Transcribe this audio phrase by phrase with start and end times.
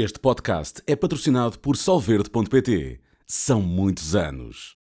[0.00, 3.00] Este podcast é patrocinado por Solverde.pt.
[3.26, 4.76] São muitos anos.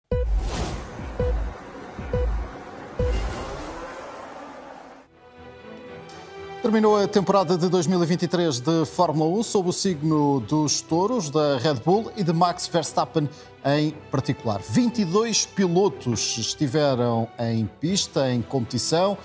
[6.60, 11.76] Terminou a temporada de 2023 de Fórmula 1 sob o signo dos touros da Red
[11.76, 13.26] Bull e de Max Verstappen
[13.64, 14.60] em particular.
[14.60, 19.16] 22 pilotos estiveram em pista, em competição,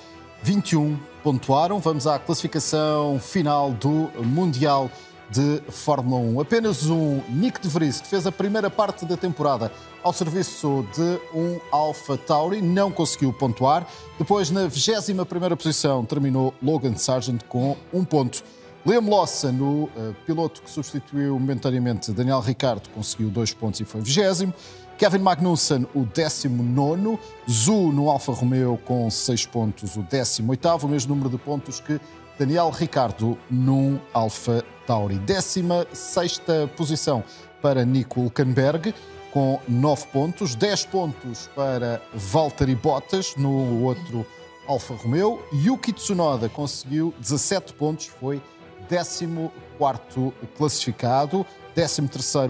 [0.41, 1.79] 21 pontuaram.
[1.79, 4.89] Vamos à classificação final do Mundial
[5.31, 6.41] de Fórmula 1.
[6.41, 9.71] Apenas um Nick de Vries, que fez a primeira parte da temporada
[10.03, 13.87] ao serviço de um Alpha Tauri, não conseguiu pontuar.
[14.19, 18.43] Depois, na 21ª posição, terminou Logan Sargent com um ponto.
[18.85, 24.01] Liam Lawson, o uh, piloto que substituiu momentaneamente Daniel Ricciardo, conseguiu dois pontos e foi
[24.01, 24.53] vigésimo.
[24.97, 27.17] Kevin Magnussen, o 19.
[27.49, 31.99] Zu no Alfa Romeo com 6 pontos, o 18, o mesmo número de pontos que
[32.37, 35.19] Daniel Ricciardo num Alfa Tauri.
[35.19, 36.41] 16
[36.75, 37.23] posição
[37.61, 38.93] para Nico Hülkenberg
[39.31, 44.25] com 9 pontos, 10 pontos para Valtteri Bottas no outro
[44.67, 45.41] Alfa Romeo.
[45.53, 48.41] Yuki Tsunoda conseguiu 17 pontos, foi
[48.89, 52.09] 14 classificado, 13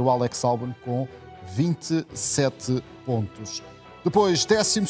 [0.09, 1.08] Alex Albon com
[1.56, 3.62] 27 pontos.
[4.04, 4.82] Depois, 12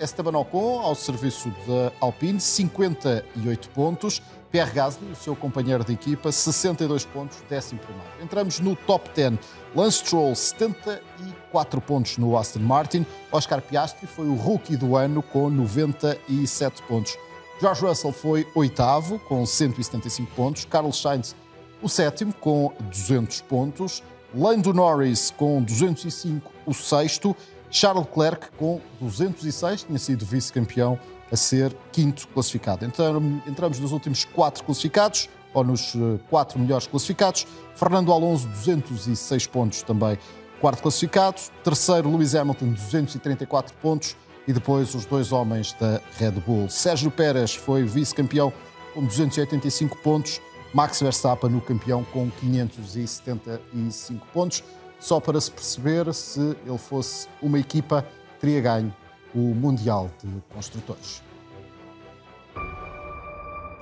[0.00, 4.22] Esteban Ocon, ao serviço da Alpine, 58 pontos.
[4.52, 7.76] Pierre Gasly, o seu companheiro de equipa, 62 pontos, 11
[8.22, 9.38] Entramos no top 10.
[9.74, 13.04] Lance Stroll, 74 pontos no Aston Martin.
[13.32, 17.18] Oscar Piastri foi o rookie do ano com 97 pontos.
[17.60, 20.64] George Russell foi oitavo, com 175 pontos.
[20.66, 21.34] Carlos Sainz,
[21.82, 24.04] o sétimo, com 200 pontos.
[24.34, 27.34] Lando Norris com 205, o sexto.
[27.76, 30.98] Charles Leclerc com 206, tinha sido vice-campeão,
[31.30, 32.86] a ser quinto classificado.
[32.86, 37.46] Então, entramos nos últimos quatro classificados, ou nos eh, quatro melhores classificados.
[37.74, 40.18] Fernando Alonso, 206 pontos também,
[40.58, 41.38] quarto classificado.
[41.62, 44.16] Terceiro, Lewis Hamilton, 234 pontos.
[44.48, 46.70] E depois os dois homens da Red Bull.
[46.70, 48.52] Sérgio Pérez foi vice-campeão
[48.94, 50.40] com 285 pontos.
[50.72, 54.62] Max Verstappen, o campeão, com 575 pontos.
[54.98, 58.04] Só para se perceber, se ele fosse uma equipa,
[58.40, 58.94] teria ganho
[59.34, 61.22] o Mundial de Construtores.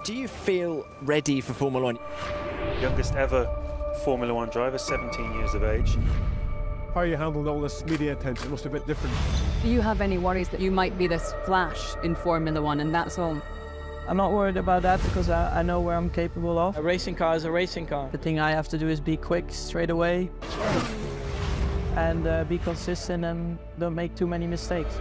[0.05, 1.99] Do you feel ready for Formula One?
[2.83, 3.49] Youngest ever
[4.05, 5.97] Formula One driver, 17 years of age.
[6.93, 9.17] How you handled all this media attention must a bit different.
[9.63, 12.95] Do you have any worries that you might be this flash in Formula One and
[12.95, 13.41] that's all?
[14.07, 16.77] I'm not worried about that because I, I, know where I'm capable of.
[16.77, 18.11] A racing car is a racing car.
[18.13, 20.31] The thing I have to do is be quick straight away
[21.97, 25.01] and uh, be consistent and don't make too many mistakes.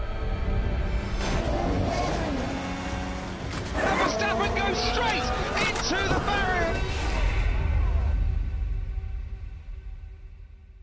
[3.76, 5.28] Verstappen goes straight
[5.68, 6.82] into the barrier.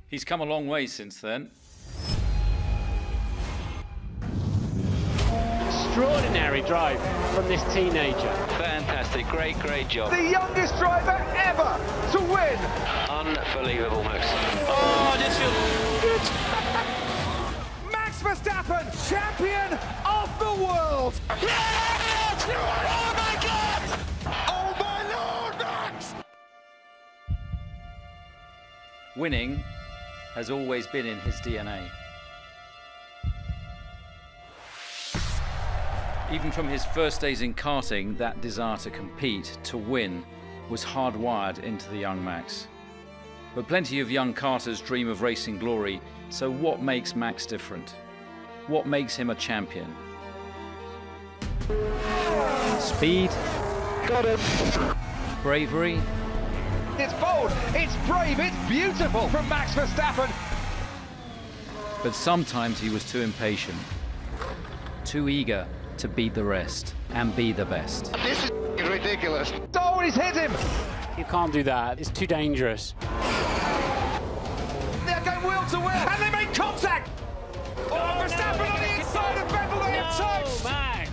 [0.08, 1.50] He's come a long way since then.
[5.90, 7.00] extraordinary drive
[7.34, 8.32] from this teenager.
[8.56, 10.10] Fantastic, great, great job.
[10.10, 11.78] The youngest driver ever
[12.12, 12.56] to win.
[13.10, 14.24] Unbelievable, Max.
[14.68, 15.70] Oh, this feels good.
[15.70, 15.79] Max
[18.30, 19.76] Verstappen, champion
[20.06, 21.20] of the world.
[21.42, 22.46] Yes!
[22.46, 23.82] Oh my God!
[24.46, 26.14] Oh my Lord, Max!
[29.16, 29.64] Winning
[30.34, 31.88] has always been in his DNA.
[36.32, 40.24] Even from his first days in karting, that desire to compete, to win,
[40.68, 42.68] was hardwired into the young Max.
[43.56, 47.96] But plenty of young carters dream of racing glory, so what makes Max different?
[48.70, 49.92] What makes him a champion?
[52.78, 53.30] Speed?
[54.06, 54.38] Got him.
[55.42, 56.00] Bravery?
[56.96, 60.30] It's bold, it's brave, it's beautiful from Max Verstappen.
[62.04, 63.76] But sometimes he was too impatient,
[65.04, 65.66] too eager
[65.96, 68.12] to beat the rest and be the best.
[68.22, 69.52] This is ridiculous.
[69.76, 70.52] Oh, he's hit him.
[71.18, 71.98] You can't do that.
[71.98, 72.94] It's too dangerous.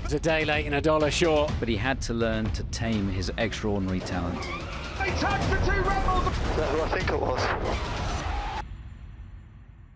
[0.08, 1.52] It's a day late and a dollar short.
[1.60, 4.42] But he had to learn to tame his extraordinary talent.
[5.00, 6.24] They touched the two Red Bulls.
[6.56, 8.64] That's what I think it was.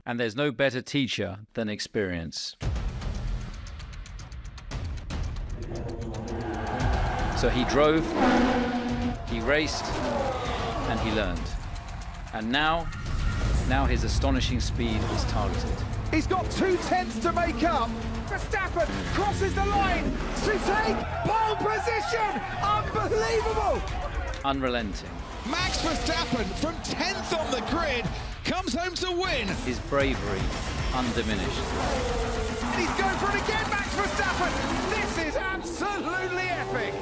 [0.05, 2.57] And there's no better teacher than experience.
[7.37, 8.05] So he drove,
[9.29, 9.85] he raced,
[10.89, 11.39] and he learned.
[12.33, 12.85] And now,
[13.69, 15.71] now his astonishing speed is targeted.
[16.11, 17.89] He's got two tenths to make up.
[18.31, 20.05] Verstappen crosses the line
[20.45, 20.95] to take
[21.27, 22.41] pole position.
[22.63, 23.81] Unbelievable.
[24.45, 25.09] unrelenting.
[25.49, 28.05] Max Verstappen from 10th on the grid
[28.45, 29.49] comes home to win.
[29.65, 30.39] His bravery
[30.95, 31.59] undiminished.
[32.63, 34.51] And he's going for it again, Max Verstappen.
[34.91, 36.93] This is absolutely epic.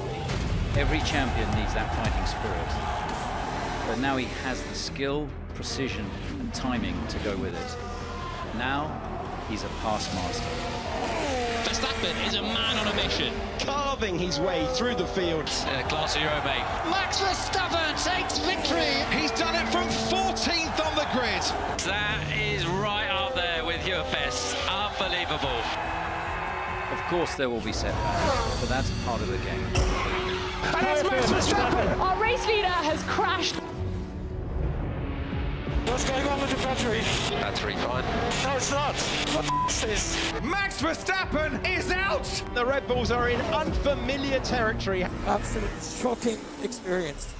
[0.77, 3.87] Every champion needs that fighting spirit.
[3.87, 6.09] But now he has the skill, precision,
[6.39, 8.57] and timing to go with it.
[8.57, 8.89] Now,
[9.47, 10.78] he's a past master.
[11.63, 15.49] Verstappen is a man on a mission, carving his way through the field.
[15.65, 16.63] Uh, class of Euro, mate.
[16.89, 18.95] Max Verstappen takes victory.
[19.17, 21.41] He's done it from 14th on the grid.
[21.85, 24.55] That is right up there with your best.
[24.69, 25.61] Unbelievable.
[26.91, 29.65] Of course, there will be setbacks, but that's part of the game.
[30.75, 31.99] And it's Max Verstappen.
[31.99, 33.55] Our race leader has crashed.
[35.89, 36.99] What's going on with the battery?
[37.31, 38.03] Battery fine.
[38.43, 38.95] No, it's not.
[39.33, 40.33] What is this?
[40.43, 42.23] Max Verstappen is out.
[42.53, 45.03] The Red Bulls are in unfamiliar territory.
[45.25, 47.33] Absolutely shocking experience.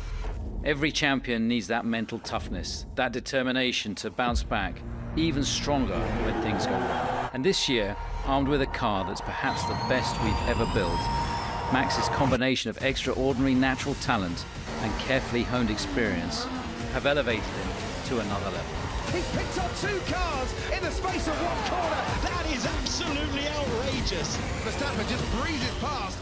[0.64, 4.82] Every champion needs that mental toughness, that determination to bounce back,
[5.16, 7.30] even stronger when things go wrong.
[7.34, 11.00] And this year, armed with a car that's perhaps the best we've ever built,
[11.72, 14.44] Max's combination of extraordinary natural talent
[14.82, 16.46] and carefully honed experience
[16.94, 18.76] have elevated him to another level.
[19.14, 22.02] He's picked up two cars in the space of one corner.
[22.26, 24.36] That is absolutely outrageous.
[24.66, 26.18] Verstappen just breezes past.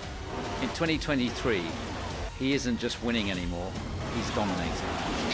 [0.62, 1.63] In 2023,
[2.39, 3.72] he isn't just winning anymore,
[4.16, 4.89] he's dominating.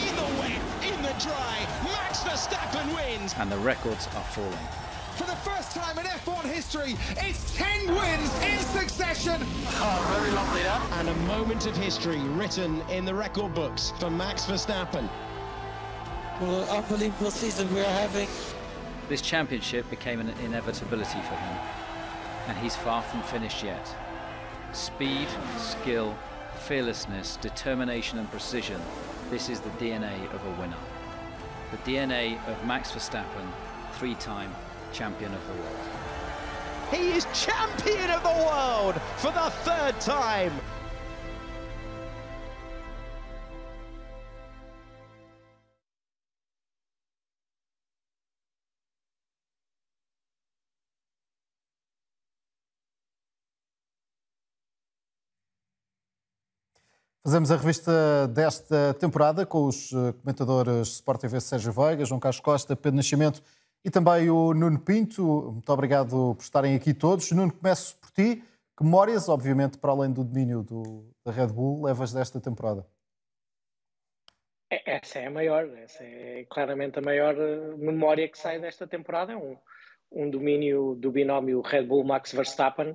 [0.06, 3.34] In the wet, in the dry, Max Verstappen wins.
[3.36, 4.68] And the records are falling.
[5.16, 9.40] For the first time in F1 history, it's 10 wins in succession.
[9.42, 10.88] Oh, very lovely that.
[11.00, 15.10] And a moment of history written in the record books for Max Verstappen.
[16.40, 18.28] Well, unbelievable season we are having.
[19.08, 21.58] This championship became an inevitability for him,
[22.48, 23.94] and he's far from finished yet.
[24.72, 25.28] Speed,
[25.58, 26.16] skill,
[26.66, 28.80] fearlessness, determination, and precision
[29.30, 30.76] this is the DNA of a winner.
[31.70, 33.48] The DNA of Max Verstappen,
[33.94, 34.54] three time
[34.92, 35.78] champion of the world.
[36.90, 40.52] He is champion of the world for the third time.
[57.26, 62.38] Fazemos a revista desta temporada com os eh, comentadores Sport TV Sérgio Veiga, João Carlos
[62.38, 63.42] Costa, Pedro Nascimento
[63.82, 65.52] e também o Nuno Pinto.
[65.52, 67.32] Muito obrigado por estarem aqui todos.
[67.32, 68.44] Nuno, começo por ti.
[68.76, 72.86] Que memórias, obviamente, para além do domínio do, da Red Bull, levas desta temporada?
[74.68, 79.32] Essa é a maior, essa é claramente a maior eh, memória que sai desta temporada.
[79.32, 79.56] É um,
[80.12, 82.94] um domínio do binómio Red Bull Max Verstappen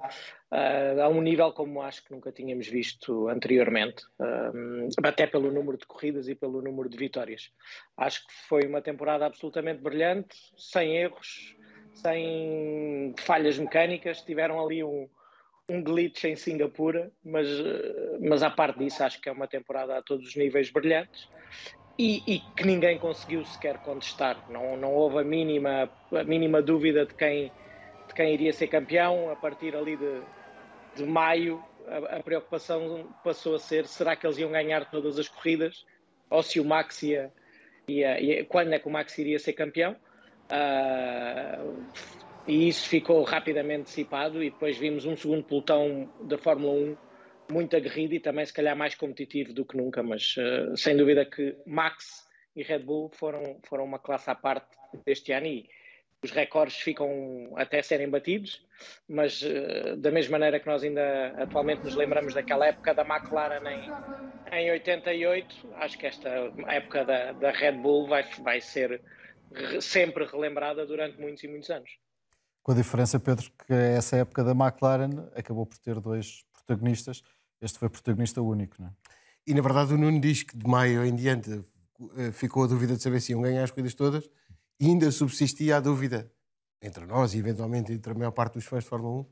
[0.51, 5.77] uh, a um nível como acho que nunca tínhamos visto anteriormente, uh, até pelo número
[5.77, 7.51] de corridas e pelo número de vitórias.
[7.97, 11.55] Acho que foi uma temporada absolutamente brilhante, sem erros,
[11.93, 14.21] sem falhas mecânicas.
[14.21, 15.07] Tiveram ali um,
[15.69, 17.47] um glitch em Singapura, mas,
[18.21, 21.27] mas à parte disso, acho que é uma temporada a todos os níveis brilhantes.
[21.97, 24.49] E, e, que ninguém conseguiu sequer contestar.
[24.49, 27.51] Não, não houve a mínima, a mínima dúvida de quem,
[28.07, 29.29] de quem iria ser campeão.
[29.29, 30.21] A partir ali de,
[30.99, 35.27] de maio, a, a, preocupação passou a ser: será que eles iam ganhar todas as
[35.27, 35.85] corridas?
[36.29, 37.31] Ou se o Max ia.
[37.87, 39.95] ia, ia quando é que o Max iria ser campeão?
[40.51, 41.83] Uh,
[42.47, 44.43] e isso ficou rapidamente dissipado.
[44.43, 46.97] E depois vimos um segundo pelotão da Fórmula 1
[47.51, 51.25] muito aguerrido e também se calhar mais competitivo do que nunca, mas uh, sem dúvida
[51.25, 54.67] que Max e Red Bull foram, foram uma classe à parte
[55.03, 55.67] deste ano e
[56.23, 57.09] os recordes ficam
[57.55, 58.61] até serem batidos,
[59.07, 63.63] mas uh, da mesma maneira que nós ainda atualmente nos lembramos daquela época da McLaren
[63.69, 63.89] em,
[64.51, 66.29] em 88, acho que esta
[66.67, 69.01] época da, da Red Bull vai, vai ser
[69.53, 71.89] re, sempre relembrada durante muitos e muitos anos.
[72.61, 77.23] Com a diferença, Pedro, que essa época da McLaren acabou por ter dois protagonistas
[77.61, 78.91] este foi protagonista único, não é?
[79.45, 81.63] E na verdade o Nuno diz que de maio em diante
[82.17, 84.29] eh, ficou a dúvida de saber se iam ganhar as corridas todas
[84.79, 86.31] ainda subsistia a dúvida
[86.81, 89.25] entre nós e eventualmente entre a maior parte dos fãs de Fórmula 1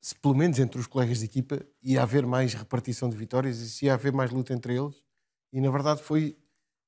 [0.00, 3.70] se pelo menos entre os colegas de equipa ia haver mais repartição de vitórias e
[3.70, 5.02] se ia haver mais luta entre eles
[5.52, 6.36] e na verdade foi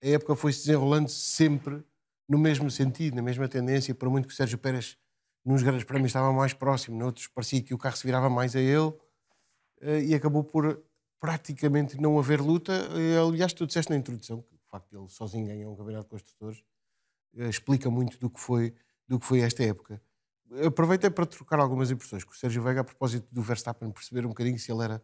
[0.03, 1.85] a época foi se desenrolando sempre
[2.29, 4.99] no mesmo sentido, na mesma tendência, por muito que o Sérgio Pérez
[5.45, 8.61] nos grandes prémios estava mais próximo, noutros parecia que o carro se virava mais a
[8.61, 8.93] ele
[9.81, 10.85] eh, e acabou por
[11.19, 12.73] praticamente não haver luta.
[13.27, 16.11] Aliás, tu disseste na introdução que o facto de ele sozinho ganhar um campeonato de
[16.11, 16.63] construtores
[17.35, 18.75] explica muito do que foi,
[19.07, 20.01] do que foi esta época.
[20.67, 24.31] Aproveitei para trocar algumas impressões com o Sérgio Veiga a propósito do Verstappen, perceber um
[24.31, 25.03] bocadinho se ele era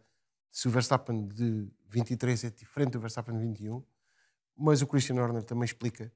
[0.51, 3.83] se o Verstappen de 23 é diferente do Verstappen de 21,
[4.55, 6.09] mas o Christian Horner também explica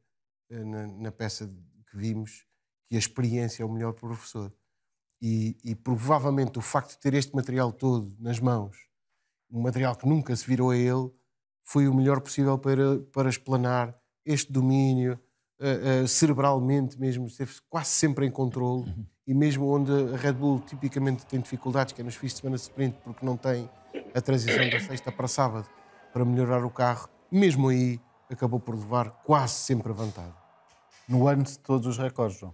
[0.50, 1.46] eh, na, na peça
[1.92, 2.46] que vimos
[2.88, 4.54] que a experiência é o melhor professor.
[5.22, 8.78] E, e, provavelmente o facto de ter este material todo nas mãos,
[9.51, 11.12] um material que nunca se virou a ele,
[11.62, 15.20] foi o melhor possível para, para explanar este domínio,
[15.60, 19.06] uh, uh, cerebralmente mesmo, esteve quase sempre em controle, uhum.
[19.28, 22.56] e mesmo onde a Red Bull tipicamente tem dificuldades, que é nos fins de semana
[22.56, 23.70] sprint, porque não tem
[24.13, 25.68] a transição da sexta para sábado
[26.13, 28.00] para melhorar o carro, mesmo aí
[28.30, 30.34] acabou por levar quase sempre a vantagem.
[31.08, 32.54] No ano de todos os recordes, João?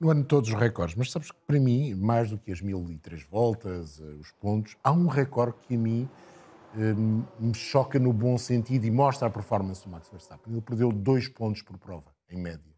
[0.00, 0.96] No ano de todos os recordes.
[0.96, 4.32] Mas sabes que para mim, mais do que as mil e três voltas, eh, os
[4.32, 6.08] pontos, há um recorde que a mim
[7.38, 10.52] me choca no bom sentido e mostra a performance do Max Verstappen.
[10.52, 12.74] Ele perdeu dois pontos por prova, em média.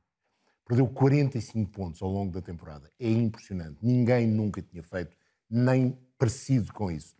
[0.66, 2.90] Perdeu 45 pontos ao longo da temporada.
[2.98, 3.78] É impressionante.
[3.82, 5.16] Ninguém nunca tinha feito
[5.48, 7.14] nem parecido com isso.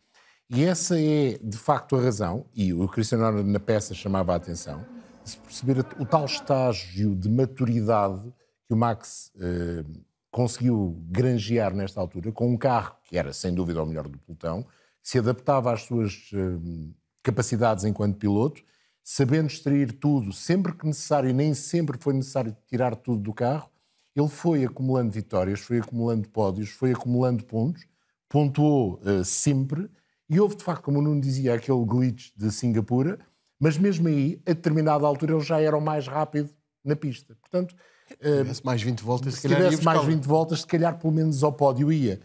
[0.48, 4.36] E essa é, de facto, a razão, e o Cristiano Ronaldo na peça chamava a
[4.36, 4.84] atenção,
[5.24, 8.32] de se perceber o tal estágio de maturidade
[8.66, 9.84] que o Max eh,
[10.30, 14.66] conseguiu granjear nesta altura, com um carro que era, sem dúvida, o melhor do pelotão,
[15.02, 16.92] se adaptava às suas eh,
[17.22, 18.62] capacidades enquanto piloto,
[19.08, 23.70] sabendo extrair tudo, sempre que necessário, nem sempre foi necessário tirar tudo do carro,
[24.16, 27.86] ele foi acumulando vitórias, foi acumulando pódios, foi acumulando pontos,
[28.28, 29.88] pontuou uh, sempre,
[30.28, 33.16] e houve, de facto, como o Nuno dizia, aquele glitch de Singapura,
[33.60, 36.50] mas mesmo aí, a determinada altura, ele já era o mais rápido
[36.84, 37.36] na pista.
[37.40, 37.76] Portanto,
[38.08, 41.44] se tivesse mais 20 voltas, se, se tivesse mais 20 voltas, se calhar pelo menos
[41.44, 42.20] ao pódio ia.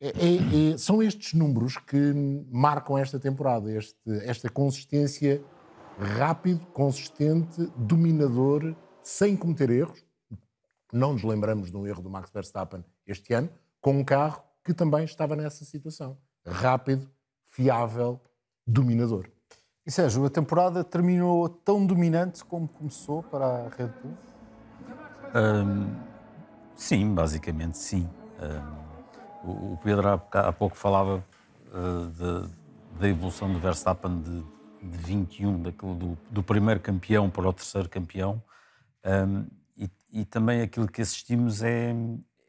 [0.00, 2.14] É, é, é, são estes números que
[2.50, 5.42] marcam esta temporada, este, esta consistência
[6.02, 10.04] rápido, consistente, dominador, sem cometer erros.
[10.92, 13.48] Não nos lembramos de um erro do Max Verstappen este ano,
[13.80, 16.18] com um carro que também estava nessa situação.
[16.46, 17.10] Rápido,
[17.46, 18.20] fiável,
[18.66, 19.28] dominador.
[19.84, 24.16] E Sérgio, a temporada terminou tão dominante como começou para a Red Bull?
[25.34, 25.96] Um,
[26.76, 28.08] sim, basicamente sim.
[29.44, 31.24] Um, o Pedro há, há pouco falava
[31.68, 32.48] uh,
[32.98, 34.44] da evolução do Verstappen de,
[34.82, 38.42] de 21, daquele, do, do, primeiro campeão para o terceiro campeão.
[39.04, 39.46] Um,
[39.76, 41.94] e, e, também aquilo que assistimos é,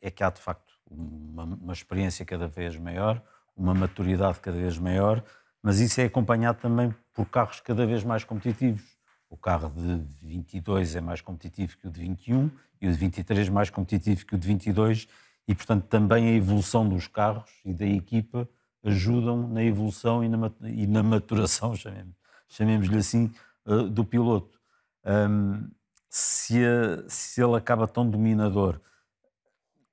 [0.01, 3.21] é que há de facto uma, uma experiência cada vez maior,
[3.55, 5.23] uma maturidade cada vez maior,
[5.61, 8.83] mas isso é acompanhado também por carros cada vez mais competitivos.
[9.29, 13.49] O carro de 22 é mais competitivo que o de 21 e o de 23
[13.49, 15.07] mais competitivo que o de 22
[15.47, 18.47] e, portanto, também a evolução dos carros e da equipa
[18.83, 21.73] ajudam na evolução e na, e na maturação,
[22.53, 23.33] chamemos-lhe assim,
[23.65, 24.59] uh, do piloto.
[25.05, 25.69] Um,
[26.09, 28.79] se, a, se, ele acaba tão dominador,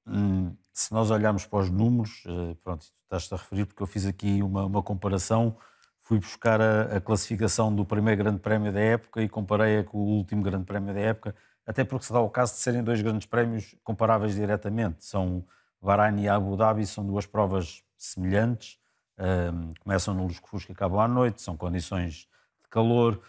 [0.07, 4.07] um, se nós olharmos para os números, uh, pronto, estás-te a referir porque eu fiz
[4.07, 5.57] aqui uma, uma comparação,
[6.03, 10.07] fui buscar a, a, classificação do primeiro grande prémio da época e comparei-a com o
[10.19, 11.35] último grande prémio da época,
[11.67, 15.05] até porque se dá o caso de serem dois grandes prémios comparáveis diretamente.
[15.05, 15.45] São
[15.81, 18.79] Bahrein e Abu Dhabi, são duas provas semelhantes,
[19.19, 22.29] um, começam no Lusco-Fusco e acabam à noite, são condições
[22.71, 23.21] calor,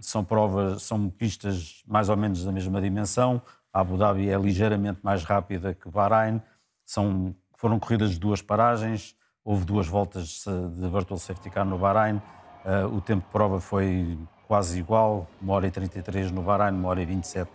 [0.00, 3.40] são provas, são pistas mais ou menos da mesma dimensão.
[3.72, 6.42] A Abu Dhabi é ligeiramente mais rápida que Bahrein,
[6.84, 12.16] são, foram corridas de duas paragens, houve duas voltas de Virtual Safety Car no Bahrein,
[12.16, 16.88] uh, o tempo de prova foi quase igual, uma hora e 33 no Bahrein, uma
[16.88, 17.50] hora e 27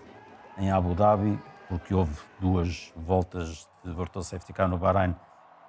[0.58, 5.16] em Abu Dhabi, porque houve duas voltas de Virtual Safety Car no Bahrein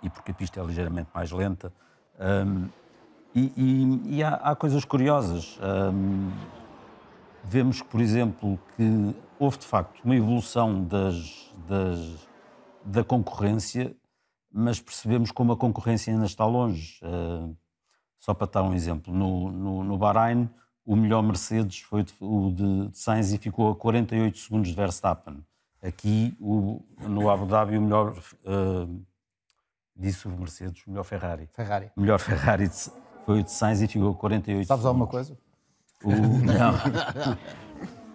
[0.03, 1.73] e porque a pista é ligeiramente mais lenta.
[2.21, 2.69] Um,
[3.35, 5.59] e, e, e há, há, coisas curiosas.
[7.45, 12.27] Vemos, por exemplo, que houve de facto uma evolução das, das,
[12.85, 13.95] da concorrência,
[14.51, 16.99] mas percebemos como a concorrência ainda está longe.
[17.03, 17.55] Uh,
[18.19, 20.49] só para dar um exemplo, no, no, no Bahrein,
[20.87, 25.45] o melhor Mercedes foi o de Sainz e ficou a 48 segundos de Verstappen.
[25.83, 28.17] Aqui, o, no Abu Dhabi, o melhor.
[28.47, 29.05] Uh,
[29.95, 31.47] disse o Mercedes, o melhor Ferrari.
[31.53, 31.91] Ferrari.
[31.95, 32.69] Melhor Ferrari
[33.25, 34.87] foi o de Sainz e ficou a 48 Sabes segundos.
[34.87, 35.37] alguma coisa?
[36.05, 37.39] O, não.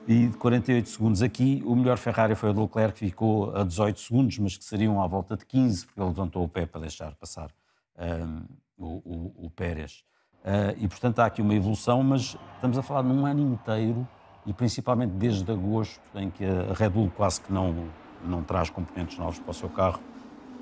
[0.07, 3.63] e de 48 segundos aqui, o melhor Ferrari foi o de Leclerc, que ficou a
[3.63, 6.81] 18 segundos, mas que seriam à volta de 15, porque ele levantou o pé para
[6.81, 7.49] deixar passar
[7.97, 8.41] um,
[8.77, 10.03] o, o, o Pérez.
[10.39, 14.07] Uh, e, portanto, há aqui uma evolução, mas estamos a falar num ano inteiro
[14.45, 17.89] e principalmente desde agosto, em que a Red Bull quase que não,
[18.23, 19.99] não traz componentes novos para o seu carro.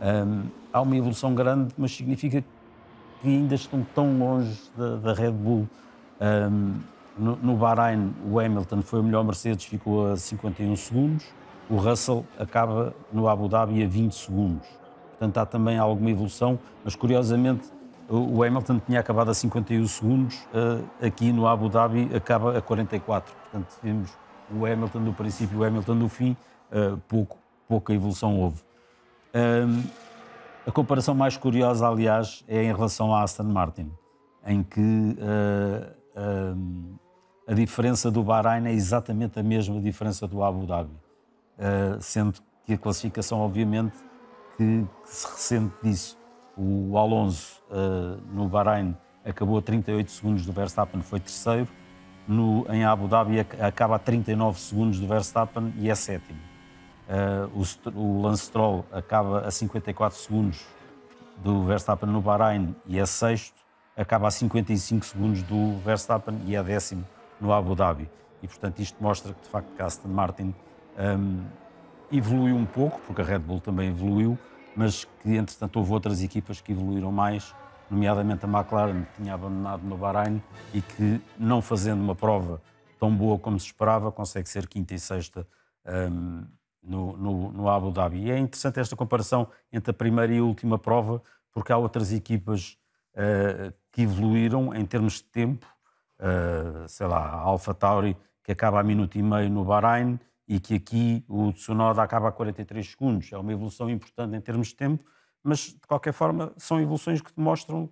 [0.02, 2.48] Um, há uma evolução grande, mas significa que
[3.24, 5.68] ainda estão tão longe da, da Red Bull.
[6.20, 6.76] Um,
[7.18, 11.26] no, no Bahrein, o Hamilton foi o melhor Mercedes, ficou a 51 segundos.
[11.70, 14.68] O Russell acaba no Abu Dhabi a 20 segundos.
[15.10, 17.72] Portanto, há também alguma evolução, mas curiosamente
[18.10, 20.48] o Hamilton tinha acabado a 51 segundos,
[21.02, 23.36] aqui no Abu Dhabi acaba a 44.
[23.36, 24.12] Portanto, vimos
[24.50, 26.38] o Hamilton do princípio e o Hamilton do fim,
[27.08, 28.62] pouco, pouca evolução houve.
[30.68, 33.90] A comparação mais curiosa, aliás, é em relação à Aston Martin,
[34.46, 35.18] em que
[37.48, 42.34] a diferença do Bahrein é exatamente a mesma diferença do Abu Dhabi, uh, sendo
[42.66, 43.96] que a classificação, obviamente,
[44.58, 46.18] que, que se ressente disso.
[46.58, 51.70] O Alonso uh, no Bahrein acabou a 38 segundos do Verstappen, foi terceiro.
[52.28, 56.38] No, em Abu Dhabi acaba a 39 segundos do Verstappen e é sétimo.
[57.08, 57.64] Uh,
[57.96, 60.66] o, o Lance Stroll acaba a 54 segundos
[61.38, 63.56] do Verstappen no Bahrein e é sexto.
[63.96, 67.06] Acaba a 55 segundos do Verstappen e é décimo
[67.40, 68.10] no Abu Dhabi.
[68.42, 70.54] E, portanto, isto mostra que, de facto, a Aston Martin
[70.98, 71.44] um,
[72.12, 74.38] evoluiu um pouco, porque a Red Bull também evoluiu,
[74.76, 77.56] mas que, entretanto, houve outras equipas que evoluíram mais,
[77.90, 80.42] nomeadamente a McLaren, que tinha abandonado no Bahrein
[80.74, 82.62] e que, não fazendo uma prova
[83.00, 85.48] tão boa como se esperava, consegue ser quinta e sexta
[85.86, 86.44] um,
[86.82, 88.26] no, no, no, Abu Dhabi.
[88.26, 92.14] E é interessante esta comparação entre a primeira e a última prova, porque há outras
[92.14, 92.78] equipas
[93.14, 95.68] uh, que evoluíram em termos de tempo
[96.20, 100.60] uh, sei lá, a Alpha Tauri, que acaba a minuto e meio no Bahrein e
[100.60, 103.32] que aqui o Tsunoda acaba a 43 segundos.
[103.32, 105.04] É uma evolução importante em termos de tempo,
[105.44, 107.88] mas de qualquer forma são evoluções que demonstram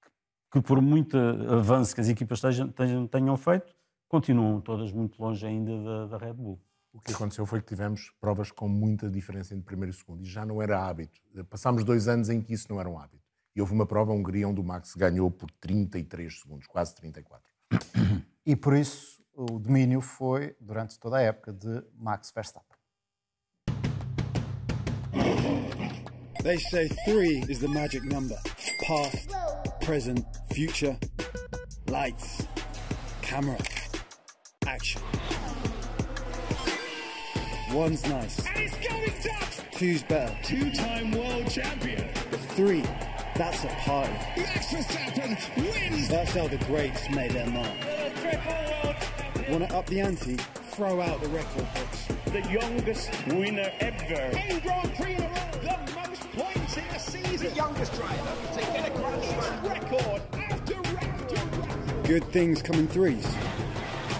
[0.00, 2.40] que, que por muito avanço que as equipas
[2.74, 3.74] tenham, tenham, feito,
[4.08, 6.58] continuam todas muito longe ainda da, da Red Bull.
[6.98, 10.28] O que aconteceu foi que tivemos provas com muita diferença entre primeiro e segundo e
[10.28, 11.20] já não era hábito.
[11.48, 13.22] Passámos dois anos em que isso não era um hábito.
[13.54, 17.48] E houve uma prova, a Hungria, onde o Max ganhou por 33 segundos, quase 34.
[18.44, 22.76] E por isso o domínio foi, durante toda a época, de Max Verstappen.
[26.42, 28.38] They say three is the magic number.
[28.86, 29.30] Past,
[29.80, 30.96] present, future.
[31.88, 32.46] Lights,
[33.22, 33.58] camera,
[34.66, 35.02] action.
[37.72, 38.38] One's nice.
[38.46, 39.70] And it's going Dutch!
[39.72, 40.36] Two's better.
[40.42, 42.08] Two-time world champion.
[42.56, 42.84] Three
[43.38, 44.12] that's a party.
[44.36, 46.08] Max Verstappen wins!
[46.08, 47.70] That's how the greats made their mark.
[49.48, 50.34] Want to up the ante?
[50.72, 52.08] Throw out the record books.
[52.32, 54.32] The youngest winner ever.
[54.32, 55.50] 10 Grand Prix in a row.
[55.62, 57.50] The most points in a season.
[57.50, 62.04] The youngest driver to get a Grand Prix record after record.
[62.08, 63.24] Good things come in threes.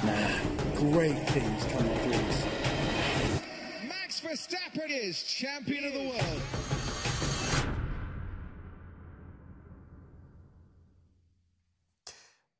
[0.05, 0.39] Nah,
[0.77, 2.18] great things come in threes.
[4.89, 6.43] Max Verstappen is champion of the world.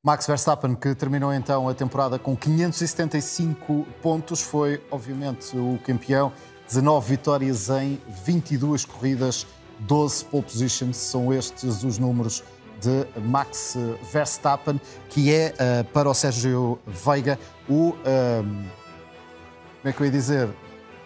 [0.03, 6.31] Max Verstappen, que terminou então a temporada com 575 pontos, foi obviamente o campeão.
[6.67, 9.47] 19 vitórias em 22 corridas,
[9.79, 10.97] 12 pole positions.
[10.97, 12.43] São estes os números
[12.79, 13.75] de Max
[14.11, 17.89] Verstappen, que é uh, para o Sérgio Veiga o.
[17.89, 18.79] Uh,
[19.81, 20.49] como é que eu ia dizer?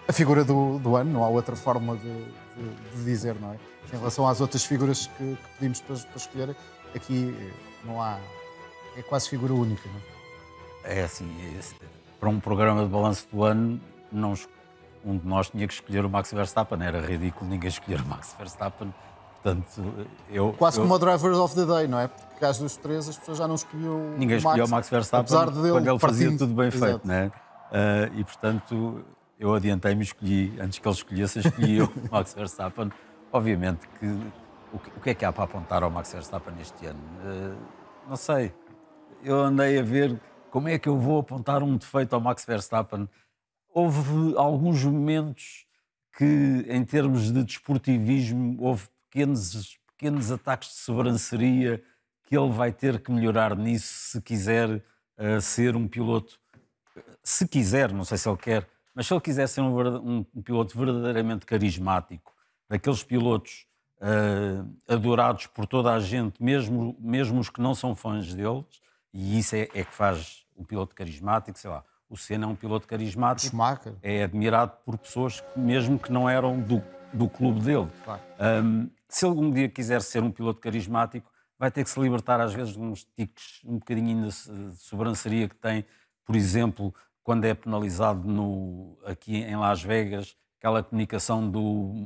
[0.08, 3.58] A figura do, do ano, não há outra forma de, de, de dizer, não é?
[3.94, 6.56] Em relação às outras figuras que, que pedimos para, para escolher,
[6.96, 7.54] aqui eh,
[7.86, 8.18] não há
[8.98, 10.00] é quase figura única, não
[10.92, 11.00] é?
[11.00, 11.60] É assim, é,
[12.20, 13.80] para um programa de balanço do ano,
[14.12, 14.34] não,
[15.06, 18.36] um de nós tinha que escolher o Max Verstappen, era ridículo ninguém escolher o Max
[18.38, 18.94] Verstappen.
[19.42, 20.84] Portanto, eu, Quase eu...
[20.84, 22.08] como o Driver of the Day, não é?
[22.08, 24.90] Porque caso dos três as pessoas já não escolhiam Ninguém o Max, escolheu o Max
[24.90, 26.40] Verstappen apesar de quando ele fazia partindo.
[26.40, 26.86] tudo bem Exato.
[26.86, 27.28] feito, não é?
[27.28, 29.06] Uh, e portanto,
[29.40, 32.92] eu adiantei-me escolhi, antes que ele escolhesse, escolhi o Max Verstappen.
[33.32, 34.06] Obviamente que
[34.72, 37.00] o, que o que é que há para apontar ao Max Verstappen este ano?
[37.24, 38.54] Uh, não sei
[39.24, 40.20] eu andei a ver
[40.52, 43.10] como é que eu vou apontar um defeito ao Max Verstappen.
[43.70, 45.66] Houve alguns momentos
[46.16, 51.82] que, em termos de desportivismo, houve pequenos, pequenos ataques de sobranceria
[52.26, 56.40] que ele vai ter que melhorar nisso se quiser uh, ser um piloto.
[57.24, 60.78] Se quiser, não sei se ele quer, mas se ele quiser ser um, um, piloto
[60.78, 62.34] verdadeiramente carismático,
[62.70, 63.66] daqueles pilotos
[64.00, 68.82] uh, adorados por toda a gente, mesmo, mesmo os que não são fãs deles,
[69.14, 71.84] e isso é, é que faz um piloto carismático, sei lá.
[72.10, 73.50] O Senna é um piloto carismático.
[73.50, 73.96] Schumacher.
[74.02, 77.88] É admirado por pessoas que, mesmo que não eram do, do clube dele.
[78.04, 78.22] Claro.
[78.64, 82.54] Um, se algum dia quiser ser um piloto carismático, vai ter que se libertar às
[82.54, 85.86] vezes de uns tiques um bocadinho de sobranceria que tem.
[86.26, 91.62] Por exemplo, quando é penalizado no, aqui em Las Vegas, aquela comunicação do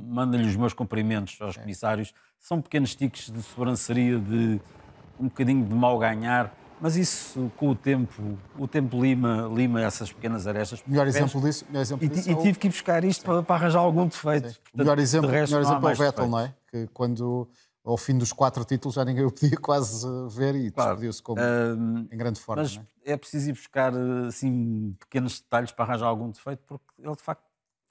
[0.06, 4.60] manda-lhe os meus cumprimentos aos comissários, são pequenos tiques de sobranceria, de
[5.18, 10.12] um bocadinho de mal ganhar mas isso, com o tempo, o tempo lima, lima essas
[10.12, 10.82] pequenas arestas.
[10.86, 12.40] Melhor exemplo disso, melhor exemplo e, disso e é o...
[12.40, 14.42] tive que ir buscar isto para, para, arranjar algum defeito.
[14.42, 16.30] Portanto, melhor exemplo, de resto, melhor exemplo é o Vettel, defeitos.
[16.30, 16.54] não é?
[16.70, 17.48] Que quando
[17.88, 20.90] ao fim dos quatro títulos já ninguém o podia quase ver e Claro.
[20.90, 22.62] despediu-se como Hum, em grande forma.
[22.62, 23.16] Mas não é?
[23.16, 23.92] preciso ir buscar
[24.26, 27.42] assim, pequenos detalhes para arranjar algum defeito, porque ele de facto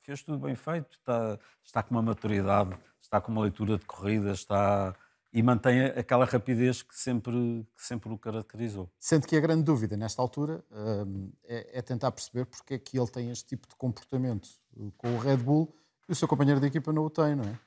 [0.03, 4.31] fez tudo bem feito, está, está com uma maturidade, está com uma leitura de corrida,
[4.31, 4.95] está
[5.33, 7.33] e mantém aquela rapidez que sempre,
[7.75, 8.89] que sempre o caracterizou.
[8.97, 12.97] Sendo que a grande dúvida nesta altura hum, é, é tentar perceber porque é que
[12.97, 15.75] ele tem este tipo de comportamento uh, com o Red Bull
[16.07, 17.59] e o seu companheiro de equipa não o tem, não é?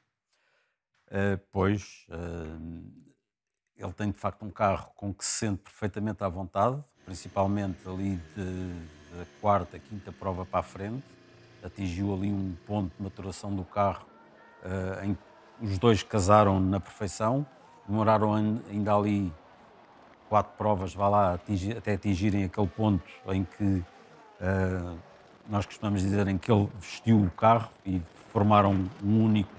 [1.11, 3.11] Uh, pois, uh,
[3.77, 8.17] ele tem de facto um carro com que se sente perfeitamente à vontade, principalmente ali
[9.17, 11.03] da quarta, quinta prova para a frente.
[11.65, 14.07] Atingiu ali um ponto de maturação do carro
[14.63, 15.21] uh, em que
[15.61, 17.45] os dois casaram na perfeição,
[17.87, 18.33] demoraram
[18.71, 19.33] ainda ali
[20.29, 24.99] quatro provas, vá lá, atingi- até atingirem aquele ponto em que uh,
[25.49, 28.01] nós costumamos dizer em que ele vestiu o carro e
[28.33, 29.51] formaram um único,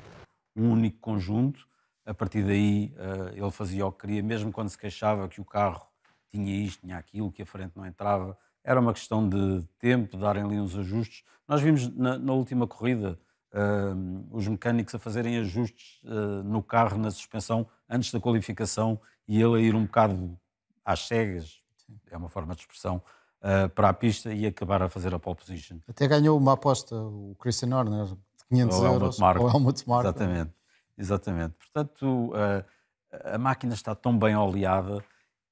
[0.55, 1.67] um único conjunto.
[2.05, 5.45] A partir daí uh, ele fazia o que queria, mesmo quando se queixava que o
[5.45, 5.87] carro
[6.29, 8.37] tinha isto, tinha aquilo, que a frente não entrava.
[8.63, 11.23] Era uma questão de tempo, de darem ali uns ajustes.
[11.47, 13.19] Nós vimos na, na última corrida
[13.53, 19.41] uh, os mecânicos a fazerem ajustes uh, no carro, na suspensão, antes da qualificação, e
[19.41, 20.37] ele a ir um bocado
[20.83, 21.61] às cegas,
[22.09, 23.01] é uma forma de expressão,
[23.41, 25.77] uh, para a pista e acabar a fazer a pole position.
[25.87, 28.15] Até ganhou uma aposta, o Christian Horner,
[28.51, 29.17] 500 Ou euros.
[29.17, 29.43] Marko.
[29.43, 30.07] Ou Helmut Marko.
[30.07, 30.51] Exatamente,
[30.97, 31.53] exatamente.
[31.53, 35.03] Portanto, a, a máquina está tão bem oleada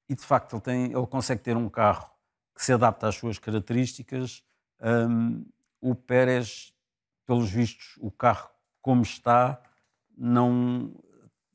[0.08, 2.10] e, de facto, ele, tem, ele consegue ter um carro
[2.54, 4.44] que se adapta às suas características.
[4.82, 5.46] Hum,
[5.80, 6.74] o Pérez,
[7.26, 8.50] pelos vistos, o carro
[8.82, 9.60] como está,
[10.16, 10.92] não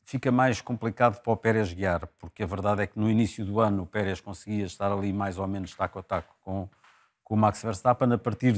[0.04, 3.60] fica mais complicado para o Pérez guiar, porque a verdade é que no início do
[3.60, 6.70] ano o Pérez conseguia estar ali mais ou menos taco a taco com,
[7.24, 8.54] com o Max Verstappen, a partir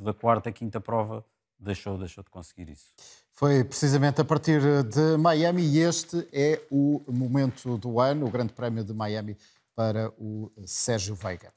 [0.00, 1.24] da quarta, quinta prova
[1.58, 2.86] deixou, deixou de conseguir isso.
[3.34, 8.52] Foi precisamente a partir de Miami e este é o momento do ano, o Grande
[8.52, 9.36] Prémio de Miami
[9.76, 11.52] para o Sérgio Veiga.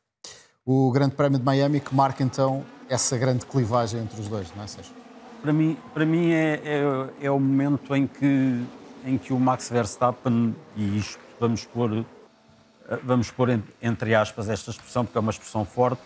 [0.63, 4.63] O Grande Prémio de Miami que marca então essa grande clivagem entre os dois, não
[4.63, 4.93] é, Sérgio?
[5.41, 8.63] Para mim, para mim é, é, é o momento em que,
[9.03, 12.05] em que o Max Verstappen, e isto vamos pôr,
[12.87, 15.99] eh, vamos pôr en- entre aspas esta expressão, porque é uma expressão forte,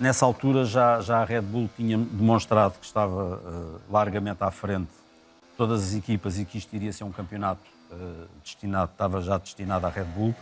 [0.00, 4.88] nessa altura já, já a Red Bull tinha demonstrado que estava eh, largamente à frente
[4.88, 7.60] de todas as equipas e que isto iria ser um campeonato
[7.92, 10.34] eh, destinado, estava já destinado à Red Bull,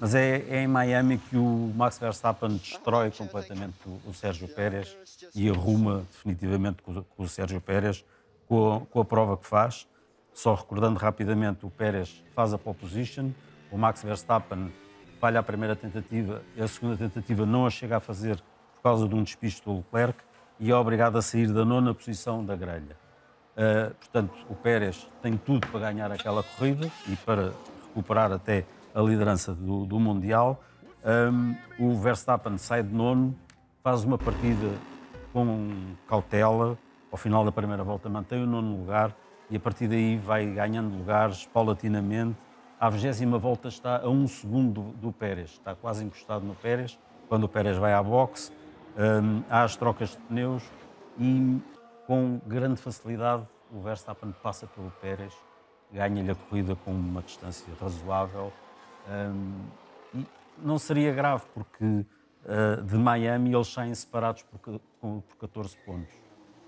[0.00, 4.96] mas é, é em Miami que o Max Verstappen destrói completamente o, o Sérgio Pérez
[5.34, 8.04] e arruma definitivamente com, com o Sérgio Pérez
[8.48, 9.86] com a, com a prova que faz.
[10.32, 13.30] Só recordando rapidamente, o Pérez faz a pole position,
[13.70, 14.72] o Max Verstappen
[15.20, 18.42] falha a primeira tentativa e a segunda tentativa não a chega a fazer
[18.84, 20.18] causa de um despiste do Leclerc
[20.60, 22.94] e é obrigado a sair da nona posição da grelha.
[23.56, 27.54] Uh, portanto, o Pérez tem tudo para ganhar aquela corrida e para
[27.86, 30.62] recuperar até a liderança do, do Mundial.
[31.02, 33.34] Um, o Verstappen sai de nono,
[33.82, 34.68] faz uma partida
[35.32, 36.76] com cautela.
[37.10, 39.16] Ao final da primeira volta mantém o nono lugar
[39.48, 42.36] e a partir daí vai ganhando lugares paulatinamente.
[42.78, 46.98] À vigésima volta está a um segundo do, do Pérez, está quase encostado no Pérez.
[47.30, 48.52] Quando o Pérez vai à boxe,
[48.96, 50.62] um, as trocas de pneus
[51.18, 51.60] e
[52.06, 55.34] com grande facilidade o Verstappen passa pelo Pérez,
[55.92, 58.52] ganha-lhe a corrida com uma distância razoável.
[59.08, 59.66] Um,
[60.14, 60.26] e
[60.58, 66.14] não seria grave, porque uh, de Miami eles saem separados por, por 14 pontos.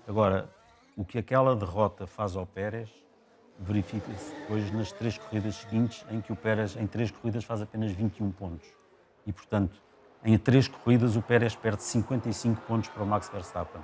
[0.07, 0.49] Agora,
[0.97, 2.89] o que aquela derrota faz ao Pérez
[3.59, 7.91] verifica-se depois nas três corridas seguintes, em que o Pérez, em três corridas, faz apenas
[7.91, 8.67] 21 pontos.
[9.25, 9.81] E, portanto,
[10.23, 13.81] em três corridas, o Pérez perde 55 pontos para o Max Verstappen.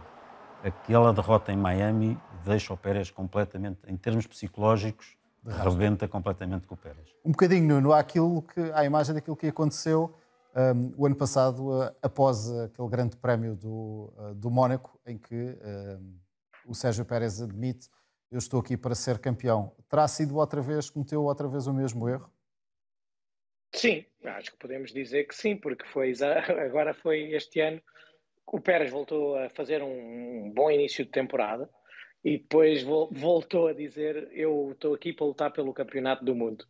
[0.64, 6.78] Aquela derrota em Miami deixa o Pérez completamente, em termos psicológicos, rebenta completamente com o
[6.78, 7.08] Pérez.
[7.24, 10.14] Um bocadinho, Nuno, aquilo que, a imagem daquilo que aconteceu
[10.56, 15.36] um, o ano passado, uh, após aquele grande prémio do, uh, do Mónaco, em que
[15.36, 16.18] um,
[16.68, 17.90] o Sérgio Pérez admite
[18.32, 19.72] eu estou aqui para ser campeão.
[19.88, 22.30] Terá sido outra vez, cometeu outra vez o mesmo erro?
[23.76, 26.14] Sim, acho que podemos dizer que sim, porque foi
[26.66, 27.82] agora foi este ano
[28.48, 31.70] o Pérez voltou a fazer um bom início de temporada
[32.24, 36.66] e depois vol- voltou a dizer eu estou aqui para lutar pelo campeonato do mundo.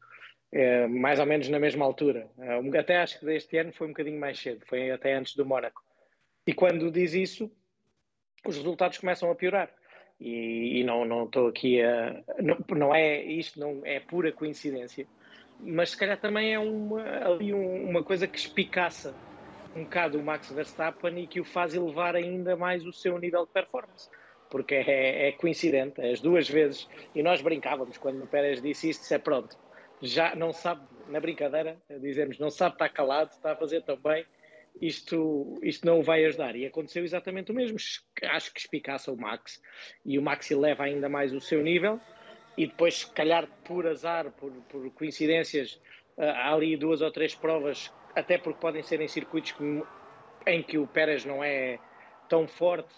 [0.52, 2.30] É, mais ou menos na mesma altura.
[2.38, 5.46] É, Até acho que deste ano foi um bocadinho mais cedo, foi até antes do
[5.46, 5.82] Mónaco.
[6.46, 7.52] E quando diz isso,
[8.46, 9.74] os resultados começam a piorar.
[10.20, 12.24] E, e não não estou aqui a.
[12.40, 15.08] Não, não é isto, não é pura coincidência,
[15.66, 19.14] mas se calhar também é uma, ali um- uma coisa que espicaça
[19.76, 23.46] um bocado o Max Verstappen e que o faz elevar ainda mais o seu nível
[23.46, 24.10] de performance.
[24.50, 29.12] Porque é, é coincidente, as duas vezes, e nós brincávamos quando o Pérez disse isto,
[29.12, 29.58] é pronto,
[30.00, 34.26] já não sabe, na brincadeira, dizemos, não sabe estar calado, está a fazer tão bem,
[34.82, 36.56] isto, isto não o vai ajudar.
[36.56, 37.78] E aconteceu exatamente o mesmo.
[38.24, 39.62] Acho que espicaça o Max
[40.06, 42.00] e o Max eleva ainda mais o seu nível.
[42.58, 45.82] E depois, se calhar por azar, por, por coincidências,
[46.18, 49.84] uh, há ali duas ou três provas, até porque podem ser em circuitos que,
[50.46, 51.80] em que o Pérez não é
[52.30, 52.94] tão forte,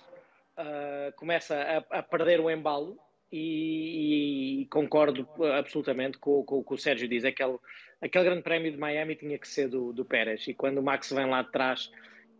[0.58, 2.98] uh, começa a, a, perder o embalo.
[3.32, 7.26] E, e concordo absolutamente com, com, com o Sérgio diz.
[7.26, 7.58] Aquele,
[8.00, 10.48] aquele grande prémio de Miami tinha que ser do, do Pérez.
[10.48, 11.91] E quando o Max vem lá de trás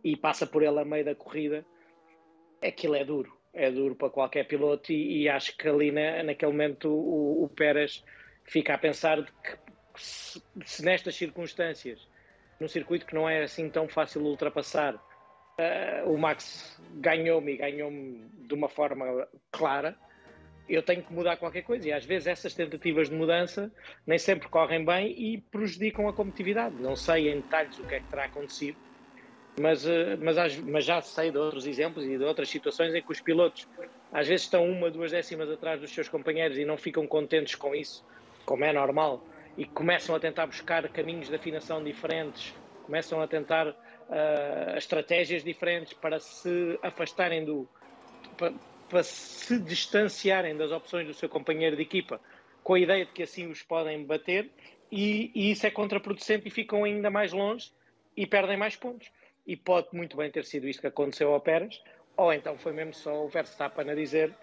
[0.02, 1.66] e passa por ele a meio da corrida,
[2.62, 3.36] aquilo é duro.
[3.56, 4.92] É duro para qualquer piloto.
[4.92, 8.04] E, e acho que ali na, naquele momento o, o Pérez
[8.44, 9.58] fica a pensar que
[9.96, 12.06] se, se, nestas circunstâncias,
[12.60, 17.56] num circuito que não é assim tão fácil de ultrapassar, uh, o Max ganhou-me e
[17.56, 19.96] ganhou-me de uma forma clara
[20.68, 21.88] eu tenho que mudar qualquer coisa.
[21.88, 23.70] E às vezes essas tentativas de mudança
[24.06, 26.74] nem sempre correm bem e prejudicam a competitividade.
[26.76, 28.76] Não sei em detalhes o que é que terá acontecido,
[29.60, 33.10] mas, eh, mas, mas já sei de outros exemplos e de outras situações em que
[33.10, 33.66] os pilotos
[34.12, 37.74] às vezes estão uma, duas décimas atrás dos seus companheiros e não ficam contentes com
[37.74, 38.04] isso,
[38.44, 39.22] como é normal,
[39.56, 45.92] e começam a tentar buscar caminhos de afinação diferentes, começam a tentar uh, estratégias diferentes
[45.94, 47.68] para se afastarem do
[48.88, 52.20] para se distanciarem das opções do seu companheiro de equipa,
[52.62, 54.50] com a ideia de que assim os podem bater,
[54.92, 57.72] e, e, isso é contraproducente e ficam ainda mais longe
[58.16, 59.10] e perdem mais pontos.
[59.46, 61.82] E pode muito bem ter sido isto que aconteceu ao Pérez,
[62.16, 64.34] ou então foi mesmo só o Verstappen a dizer: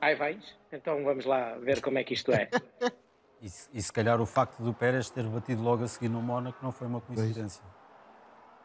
[0.00, 2.48] ai vais, então vamos lá ver como é que isto é.
[3.40, 6.58] e, e se calhar o facto do Pérez ter batido logo a seguir no Mónaco
[6.62, 7.62] não foi uma coincidência.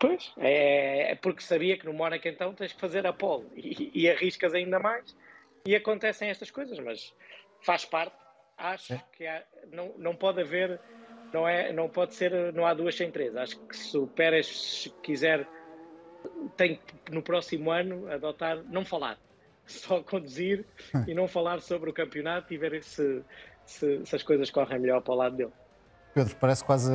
[0.02, 3.92] Pois, é, é, porque sabia que no Mónaco então tens que fazer a pole e,
[3.94, 5.16] e, arriscas ainda mais
[5.64, 7.14] e acontecem estas coisas, mas
[7.62, 8.16] faz parte.
[8.58, 9.04] Acho é.
[9.16, 10.80] que há, não, não pode haver,
[11.32, 13.36] não, é, não pode ser, não há duas sem três.
[13.36, 15.48] Acho que se o Pérez quiser,
[16.56, 19.18] tem que no próximo ano adotar, não falar,
[19.66, 20.66] só conduzir
[21.08, 23.24] e não falar sobre o campeonato e ver se,
[23.66, 25.54] se, se as coisas correm melhor para o lado dele.
[26.14, 26.92] Pedro, parece quase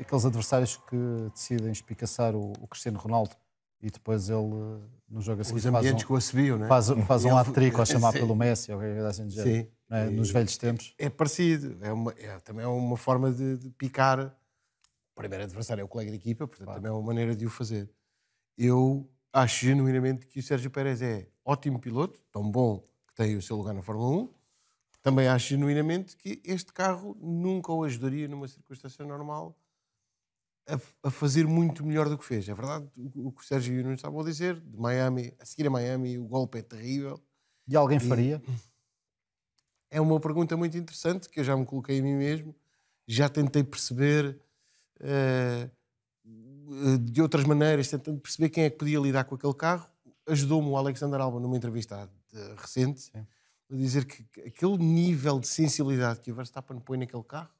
[0.00, 0.96] aqueles adversários que
[1.32, 3.36] decidem espicaçar o, o Cristiano Ronaldo
[3.80, 6.66] e depois ele, no jogo a seguir, Os ambientes um, que o assobiam, né?
[6.66, 10.04] faz, faz um hat-trick ao chamar pelo Messi ou qualquer assim género, é?
[10.06, 10.94] nos velhos tempos.
[10.98, 14.36] É parecido, é, uma, é também é uma forma de, de picar.
[15.12, 16.80] O primeiro adversário é o colega de equipa, portanto claro.
[16.80, 17.88] também é uma maneira de o fazer.
[18.58, 23.42] Eu acho genuinamente que o Sérgio Pérez é ótimo piloto, tão bom que tem o
[23.42, 24.34] seu lugar na Fórmula 1,
[25.00, 29.56] também acho genuinamente que este carro nunca o ajudaria numa circunstância normal
[30.68, 32.48] a, a fazer muito melhor do que fez.
[32.48, 35.68] É verdade o, o que o Sérgio Nunes estava a dizer, de Miami, a seguir
[35.68, 37.22] a Miami, o golpe é terrível.
[37.66, 38.42] E alguém faria?
[38.44, 38.50] E
[39.96, 42.54] é uma pergunta muito interessante que eu já me coloquei a mim mesmo.
[43.06, 44.38] Já tentei perceber
[45.00, 45.77] uh,
[47.00, 49.86] de outras maneiras, tentando perceber quem é que podia lidar com aquele carro.
[50.26, 52.08] Ajudou-me o Alexander Alba numa entrevista
[52.56, 53.00] recente.
[53.00, 53.26] Sim
[53.70, 57.50] a dizer que aquele nível de sensibilidade que o Verstappen põe naquele carro,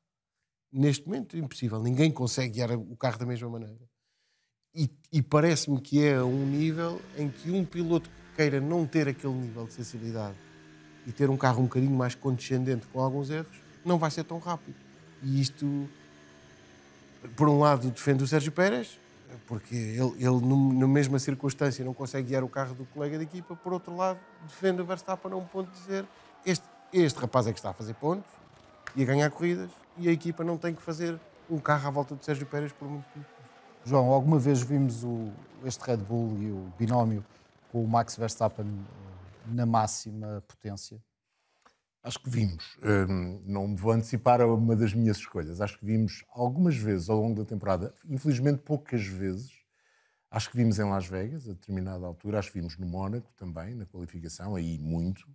[0.73, 1.83] neste momento é impossível.
[1.83, 3.89] Ninguém consegue guiar o carro da mesma maneira.
[4.75, 9.09] E, e parece-me que é um nível em que um piloto que queira não ter
[9.09, 10.37] aquele nível de sensibilidade
[11.07, 14.39] e ter um carro um bocadinho mais condescendente com alguns erros, não vai ser tão
[14.39, 14.77] rápido.
[15.23, 15.89] E isto,
[17.37, 18.99] por um lado, defende o Sérgio Pérez,
[19.47, 23.57] porque ele, ele na mesma circunstância, não consegue guiar o carro do colega de equipa.
[23.57, 26.07] Por outro lado, defende o Verstappen a um ponto de dizer
[26.45, 28.31] este, este rapaz é que está a fazer pontos
[28.95, 31.19] e a ganhar corridas e a equipa não tem que fazer
[31.51, 33.27] um carro à volta de Sérgio Pérez por muito tempo.
[33.85, 35.31] João, alguma vez vimos o,
[35.65, 37.25] este Red Bull e o binómio
[37.73, 41.03] com o Max Verstappen eh, na máxima potência?
[42.09, 42.65] Acho que vimos.
[42.83, 45.61] Hum, não me vou antecipar a uma das minhas escolhas.
[45.61, 49.53] Acho que vimos algumas vezes ao longo da temporada, infelizmente poucas vezes.
[50.31, 52.39] Acho que vimos em Las Vegas, a determinada altura.
[52.39, 55.29] Acho que vimos no Mónaco também, na qualificação, aí muito.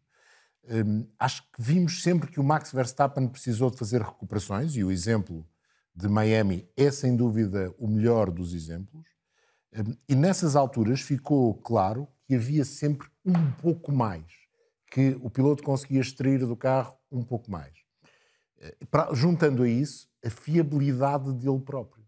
[0.68, 4.90] Hum, acho que vimos sempre que o Max Verstappen precisou de fazer recuperações, e o
[4.90, 5.48] exemplo
[5.96, 9.06] de Miami é sem dúvida o melhor dos exemplos.
[9.72, 14.43] Hum, e nessas alturas ficou claro que havia sempre um pouco mais
[14.94, 17.74] que o piloto conseguia extrair do carro um pouco mais.
[18.60, 18.78] Eh,
[19.14, 22.06] juntando a isso, a fiabilidade dele próprio.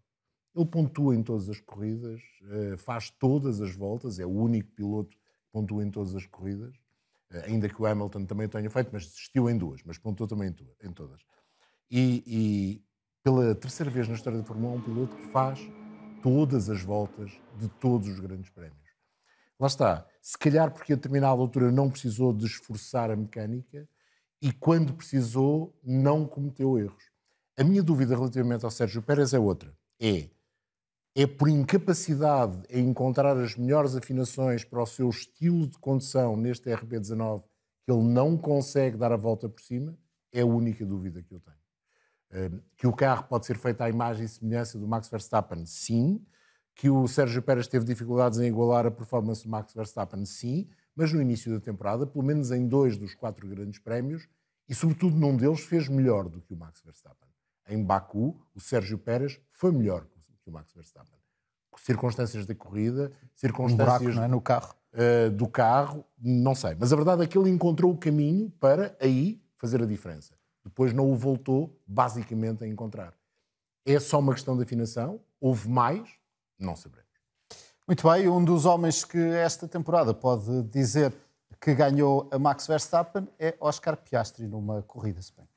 [0.54, 5.16] Ele pontua em todas as corridas, eh, faz todas as voltas, é o único piloto
[5.16, 5.18] que
[5.50, 6.76] pontua em todas as corridas,
[7.32, 10.54] eh, ainda que o Hamilton também tenha feito, mas desistiu em duas, mas pontuou também
[10.80, 11.20] em todas.
[11.90, 12.84] E, e
[13.24, 15.58] pela terceira vez na história da Fórmula 1, um piloto que faz
[16.22, 18.85] todas as voltas de todos os grandes prémios.
[19.58, 20.06] Lá está.
[20.20, 23.88] Se calhar porque a determinada altura não precisou de esforçar a mecânica
[24.42, 27.10] e quando precisou não cometeu erros.
[27.58, 29.74] A minha dúvida relativamente ao Sérgio Pérez é outra.
[30.00, 30.28] É,
[31.14, 36.68] é por incapacidade em encontrar as melhores afinações para o seu estilo de condução neste
[36.68, 37.42] RB19
[37.86, 39.96] que ele não consegue dar a volta por cima?
[40.32, 41.56] É a única dúvida que eu tenho.
[42.48, 45.64] Uh, que o carro pode ser feito à imagem e semelhança do Max Verstappen?
[45.64, 46.20] Sim.
[46.76, 50.24] Que o Sérgio Pérez teve dificuldades em igualar a performance do Max Verstappen?
[50.24, 50.68] Sim.
[50.94, 54.28] Mas no início da temporada, pelo menos em dois dos quatro grandes prémios,
[54.68, 57.28] e sobretudo num deles, fez melhor do que o Max Verstappen.
[57.68, 60.06] Em Baku, o Sérgio Pérez foi melhor
[60.46, 61.18] que o Max Verstappen.
[61.76, 64.28] Circunstâncias da corrida, circunstâncias um buraco, não é?
[64.28, 64.74] no carro.
[64.94, 66.74] Uh, do carro, não sei.
[66.78, 70.34] Mas a verdade é que ele encontrou o caminho para aí fazer a diferença.
[70.64, 73.14] Depois não o voltou, basicamente, a encontrar.
[73.84, 75.20] É só uma questão de afinação?
[75.38, 76.08] Houve mais?
[76.58, 77.06] Não saberemos.
[77.86, 81.14] Muito bem, um dos homens que esta temporada pode dizer
[81.60, 85.48] que ganhou a Max Verstappen é Oscar Piastri numa corrida sprint.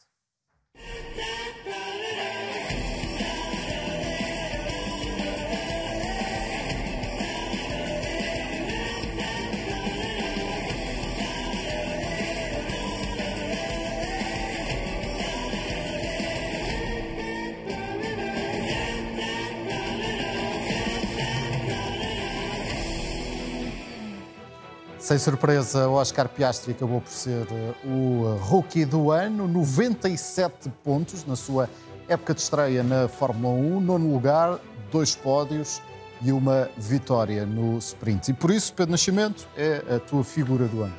[25.10, 31.26] Sem surpresa, o Oscar Piastri acabou por ser eh, o rookie do ano, 97 pontos
[31.26, 31.68] na sua
[32.08, 34.60] época de estreia na Fórmula 1, nono lugar,
[34.92, 35.82] dois pódios
[36.22, 38.30] e uma vitória no sprint.
[38.30, 40.94] E por isso, Pedro Nascimento é a tua figura do ano.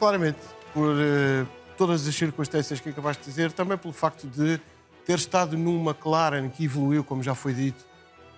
[0.00, 0.40] Claramente,
[0.74, 1.46] por uh,
[1.76, 4.60] todas as circunstâncias que acabaste de dizer, também pelo facto de
[5.06, 7.86] ter estado numa McLaren que evoluiu, como já foi dito,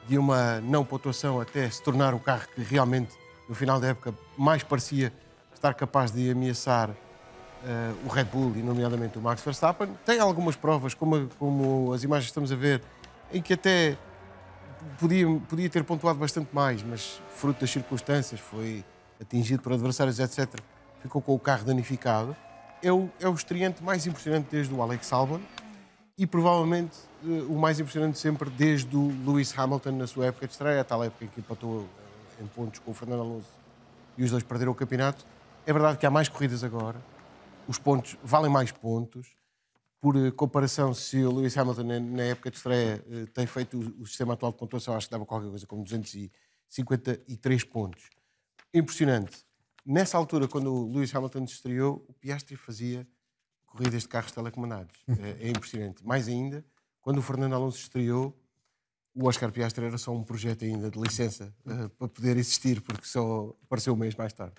[0.07, 3.19] de uma não pontuação até se tornar o carro que realmente
[3.51, 5.13] no final da época, mais parecia
[5.53, 9.89] estar capaz de ameaçar uh, o Red Bull e, nomeadamente, o Max Verstappen.
[10.07, 12.81] Tem algumas provas, como, como as imagens que estamos a ver,
[13.33, 13.99] em que até
[15.01, 18.85] podia, podia ter pontuado bastante mais, mas fruto das circunstâncias, foi
[19.21, 20.61] atingido por adversários, etc.,
[21.03, 22.37] ficou com o carro danificado.
[22.81, 25.41] É o, é o estreante mais impressionante desde o Alex Albon
[26.17, 30.53] e provavelmente uh, o mais impressionante sempre desde o Lewis Hamilton na sua época de
[30.53, 31.89] estreia, a tal época em que empatou
[32.40, 33.48] em pontos com o Fernando Alonso
[34.16, 35.24] e os dois perderam o campeonato.
[35.66, 37.00] É verdade que há mais corridas agora,
[37.68, 39.29] os pontos valem mais pontos.
[40.00, 44.07] Por eh, comparação, se o Lewis Hamilton, na época de estreia, eh, tem feito o
[44.07, 48.09] sistema atual de pontuação, acho que dava qualquer coisa como 253 pontos.
[48.72, 49.44] Impressionante.
[49.85, 53.07] Nessa altura, quando o Lewis Hamilton estreou, o Piastri fazia
[53.66, 54.98] corridas de carros telecomandados.
[55.20, 56.05] É, é impressionante.
[56.05, 56.64] Mais ainda,
[57.03, 58.37] quando o Fernando Alonso estreou,
[59.14, 63.07] o Oscar Piastri era só um projeto ainda de licença uh, para poder existir, porque
[63.07, 64.55] só apareceu um mês mais tarde.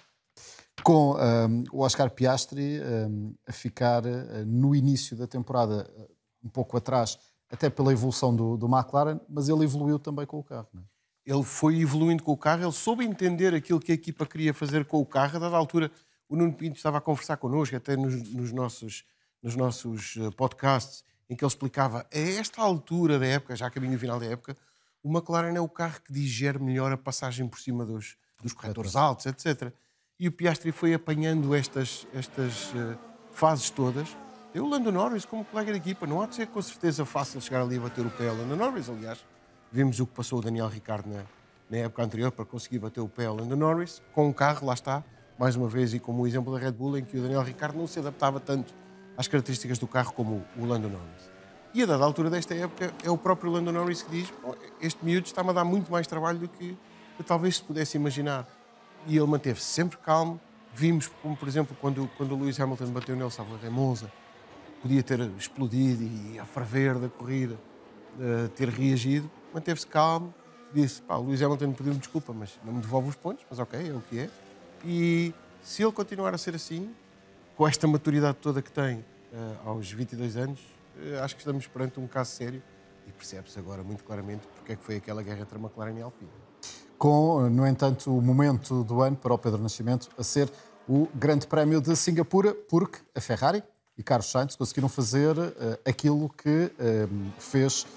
[0.83, 5.89] Com um, ehm, o Oscar Piastri um, ehm, a ficar uh, no início da temporada,
[5.95, 6.09] uh,
[6.43, 10.43] um pouco atrás, até pela evolução do, do McLaren, mas ele evoluiu também com o
[10.43, 10.67] carro.
[10.73, 10.85] Não é?
[11.23, 14.85] Ele foi evoluindo com o carro, ele soube entender aquilo que a equipa queria fazer
[14.85, 15.37] com o carro.
[15.37, 15.91] A dada altura,
[16.27, 19.03] o Nuno Pinto estava a conversar connosco, até nos, nos nossos,
[19.43, 24.19] nos nossos podcasts, em que ele explicava a esta altura da época, já caminho final
[24.19, 24.57] da época,
[25.01, 28.97] o McLaren é o carro que digere melhor a passagem por cima dos, dos corretores
[28.97, 29.71] altos, etc.
[30.19, 32.97] E o Piastri foi apanhando estas, estas uh,
[33.31, 34.09] fases todas.
[34.53, 37.61] Eu, Lando Norris, como colega de equipa, não há de ser com certeza fácil chegar
[37.61, 39.25] ali a bater o pé ao Lando Norris, aliás.
[39.71, 41.23] Vimos o que passou o Daniel Ricciardo na,
[41.69, 44.73] na época anterior para conseguir bater o pé ao Lando Norris, com um carro, lá
[44.73, 45.01] está,
[45.39, 47.77] mais uma vez, e como o exemplo da Red Bull, em que o Daniel Ricciardo
[47.77, 48.80] não se adaptava tanto
[49.21, 51.31] às características do carro como o Lando Norris.
[51.73, 54.34] E a dada altura desta época é o próprio Lando Norris que diz
[54.81, 56.77] este miúdo está-me a dar muito mais trabalho do que
[57.17, 58.47] eu talvez se pudesse imaginar.
[59.07, 60.39] E ele manteve-se sempre calmo.
[60.73, 64.12] Vimos, como por exemplo, quando, quando o Lewis Hamilton bateu nele, salvo em Monza,
[64.81, 67.57] podia ter explodido e a ferver da corrida,
[68.17, 69.29] uh, ter reagido.
[69.53, 70.34] Manteve-se calmo,
[70.73, 73.89] disse, pá, o Lewis Hamilton pediu-me desculpa, mas não me devolve os pontos, mas ok,
[73.89, 74.29] é o que é.
[74.84, 76.89] E se ele continuar a ser assim,
[77.55, 79.05] com esta maturidade toda que tem
[79.65, 80.59] aos 22 anos,
[80.97, 82.61] uh, acho que estamos perante um caso sério
[83.07, 86.01] e percebe-se agora muito claramente porque é que foi aquela guerra entre a McLaren e
[86.01, 86.29] a Alpine.
[86.97, 90.51] Com, no entanto, o momento do ano para o Pedro Nascimento a ser
[90.88, 93.63] o Grande Prémio de Singapura, porque a Ferrari
[93.97, 95.51] e Carlos Sainz conseguiram fazer uh,
[95.86, 96.71] aquilo que
[97.39, 97.88] fez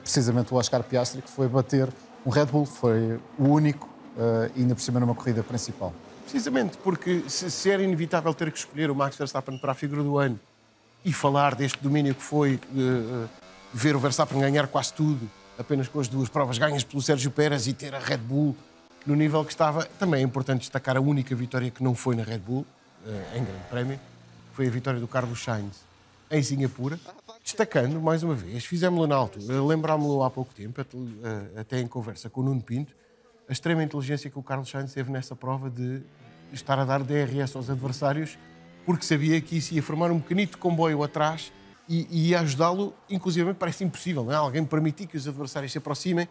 [0.00, 1.92] precisamente o Oscar Piastri, que foi bater
[2.24, 3.86] um Red Bull, foi o único,
[4.56, 5.92] ainda por cima numa corrida principal.
[6.22, 10.02] Precisamente porque se, se, era inevitável ter que escolher o Max Verstappen para a figura
[10.02, 10.40] do ano
[11.04, 13.28] e falar deste domínio que foi uh,
[13.72, 15.28] ver o Verstappen ganhar quase tudo,
[15.58, 18.56] apenas com as duas provas ganhas pelo Sérgio Pérez e ter a Red Bull
[19.06, 22.22] no nível que estava, também é importante destacar a única vitória que não foi na
[22.22, 22.66] Red Bull,
[23.04, 24.00] uh, em Grande Prémio,
[24.52, 25.88] foi a vitória do Carlos Sainz
[26.30, 26.98] em Singapura.
[27.42, 30.84] destacando, mais uma vez, fizemos-lo na altura, lembrámos-lo há pouco tempo,
[31.58, 32.94] até em conversa com o Nuno Pinto,
[33.48, 36.02] a extrema inteligência que o Carlos Sainz teve nessa prova de
[36.52, 38.38] estar a dar DRS aos adversários,
[38.88, 41.52] porque sabia que isso ia formar um pequenito comboio atrás
[41.86, 44.36] e, e ia ajudá-lo, inclusive parece impossível, não é?
[44.36, 46.26] Alguém permitir que os adversários se aproximem,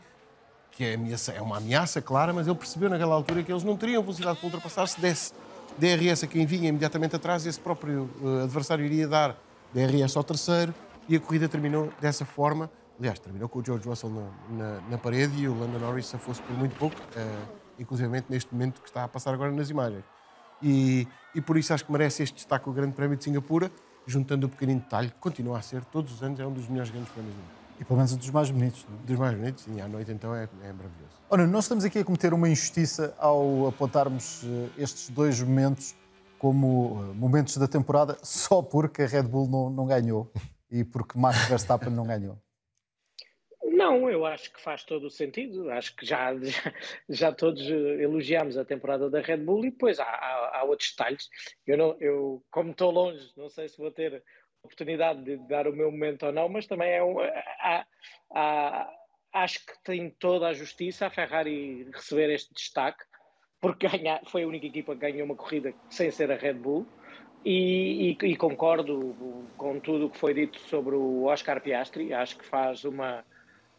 [0.72, 3.78] que é, ameaça, é uma ameaça, clara, mas ele percebeu naquela altura que eles não
[3.78, 5.34] teriam velocidade para ultrapassar se desse
[5.78, 9.38] DRS a quem vinha imediatamente atrás, esse próprio uh, adversário iria dar
[9.72, 10.74] DRS ao terceiro
[11.08, 12.72] e a corrida terminou dessa forma.
[12.98, 16.18] Aliás, terminou com o George Russell na, na, na parede e o Lando Norris se
[16.18, 17.48] fosse por muito pouco, uh,
[17.78, 20.17] inclusive neste momento que está a passar agora nas imagens.
[20.62, 23.72] E, e por isso acho que merece este destaque o Grande Prémio de Singapura,
[24.06, 26.90] juntando o pequenino detalhe, que continua a ser, todos os anos, é um dos melhores
[26.90, 27.58] grandes prémios do mundo.
[27.80, 28.86] E pelo menos um dos mais bonitos.
[28.90, 28.98] Não?
[28.98, 29.06] É?
[29.06, 29.82] Dos mais bonitos, sim.
[29.82, 31.18] À noite, então, é, é maravilhoso.
[31.30, 35.96] Ora, nós estamos aqui a cometer uma injustiça ao apontarmos uh, estes dois momentos
[36.40, 40.32] como uh, momentos da temporada só porque a Red Bull não, não ganhou
[40.72, 42.38] e porque Max Verstappen não ganhou.
[43.78, 45.70] Não, eu acho que faz todo o sentido.
[45.70, 46.74] Acho que já, já,
[47.08, 51.30] já todos elogiamos a temporada da Red Bull e depois há, há, há outros detalhes.
[51.66, 54.24] Eu, não, eu, como estou longe, não sei se vou ter
[54.64, 57.86] oportunidade de dar o meu momento ou não, mas também é um, há,
[58.32, 58.94] há,
[59.32, 63.06] acho que tem toda a justiça a Ferrari receber este destaque,
[63.62, 66.88] porque ganha, foi a única equipa que ganhou uma corrida sem ser a Red Bull.
[67.46, 72.12] E, e, e concordo com tudo o que foi dito sobre o Oscar Piastri.
[72.12, 73.24] Acho que faz uma,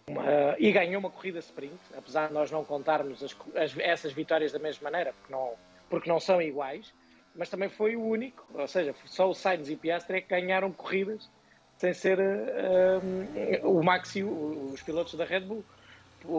[0.08, 4.52] uma, e ganhou uma corrida sprint, apesar de nós não contarmos as, as, essas vitórias
[4.52, 5.54] da mesma maneira, porque não,
[5.88, 6.92] porque não são iguais,
[7.34, 10.72] mas também foi o único, ou seja, só o Sainz e Piastri é que ganharam
[10.72, 11.30] corridas
[11.76, 15.64] sem ser uh, o Max e os pilotos da Red Bull.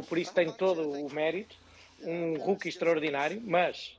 [0.08, 1.56] Por isso tem todo o mérito,
[2.02, 3.98] um rookie extraordinário, mas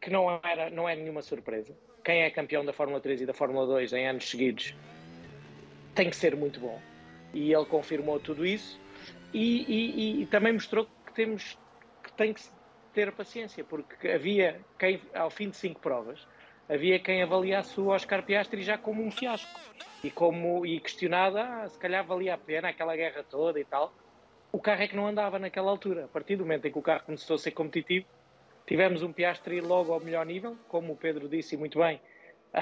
[0.00, 1.74] que não, era, não é nenhuma surpresa.
[2.04, 4.74] Quem é campeão da Fórmula 3 e da Fórmula 2 em anos seguidos
[5.94, 6.78] tem que ser muito bom.
[7.32, 8.78] E ele confirmou tudo isso
[9.34, 11.58] e, e, e, também mostrou que temos
[12.02, 12.42] que tem que
[12.92, 16.26] ter paciência, porque havia quem, ao fim de cinco provas,
[16.68, 19.60] havia quem avaliasse o Oscar Piastri já como um fiasco
[20.04, 23.92] e como e questionada, ah, se calhar valia a pena aquela guerra toda e tal.
[24.52, 26.04] O carro é que não andava naquela altura.
[26.04, 28.06] A partir do momento em que o carro começou a ser competitivo,
[28.64, 32.00] tivemos um Piastri logo ao melhor nível, como o Pedro disse muito bem,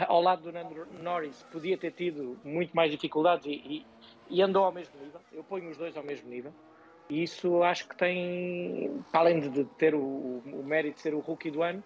[0.09, 3.87] ao lado do Nando Norris podia ter tido muito mais dificuldades e, e
[4.41, 5.21] andou ao mesmo nível.
[5.33, 6.53] Eu ponho os dois ao mesmo nível.
[7.11, 11.51] E isso acho que tem, além de ter o, o mérito de ser o rookie
[11.51, 11.83] do ano,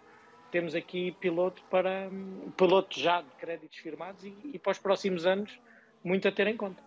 [0.50, 2.08] temos aqui piloto para
[2.56, 5.58] piloto já de créditos firmados e, e para os próximos anos
[6.04, 6.82] muito a ter em conta.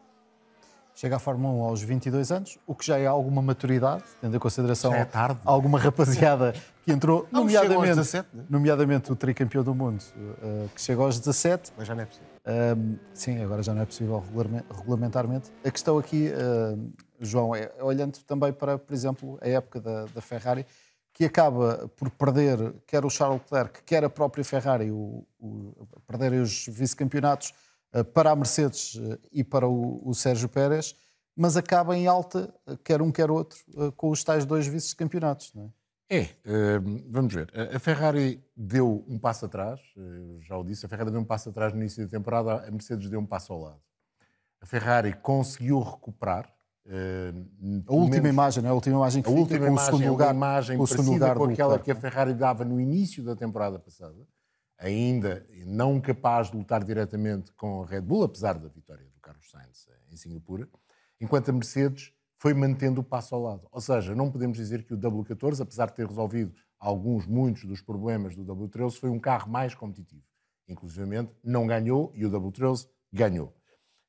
[0.95, 4.39] Chega à Fórmula 1 aos 22 anos, o que já é alguma maturidade, tendo em
[4.39, 5.39] consideração é tarde.
[5.45, 6.53] alguma rapaziada
[6.89, 8.45] que entrou, não, nomeadamente, 17, né?
[8.49, 11.71] nomeadamente o tricampeão do mundo, uh, que chega aos 17.
[11.77, 12.27] Mas já não é possível.
[12.39, 14.23] Uh, sim, agora já não é possível
[14.71, 15.51] regulamentarmente.
[15.63, 20.21] A questão aqui, uh, João, é olhando também para, por exemplo, a época da, da,
[20.21, 20.65] Ferrari,
[21.13, 26.39] que acaba por perder quer o Charles Leclerc, quer a própria Ferrari, o, o, perderem
[26.41, 27.53] os vice-campeonatos
[27.93, 30.95] eh, para a Mercedes eh, e para o, o Sérgio Pérez,
[31.35, 33.59] mas acaba em alta, quer um quer outro,
[33.95, 35.78] com os tais dois vice-campeonatos, não é?
[36.09, 36.27] É,
[37.07, 37.51] vamos ver.
[37.75, 39.79] A Ferrari deu um passo atrás,
[40.41, 43.09] já o disse, a Ferrari deu um passo atrás no início da temporada, a Mercedes
[43.09, 43.81] deu um passo ao lado.
[44.59, 46.51] A Ferrari conseguiu recuperar.
[47.87, 48.71] a última menos, imagem, não é?
[48.71, 51.11] A última imagem que a fica última com imagem, o segundo lugar, imagem com segundo
[51.11, 54.27] lugar com aquela que a Ferrari dava no início da temporada passada
[54.79, 59.49] ainda não capaz de lutar diretamente com a Red Bull, apesar da vitória do Carlos
[59.51, 60.67] Sainz em Singapura,
[61.19, 63.67] enquanto a Mercedes foi mantendo o passo ao lado.
[63.71, 67.81] Ou seja, não podemos dizer que o W14, apesar de ter resolvido alguns, muitos dos
[67.81, 70.23] problemas do W13, foi um carro mais competitivo.
[70.67, 73.53] Inclusive, não ganhou e o W13 ganhou.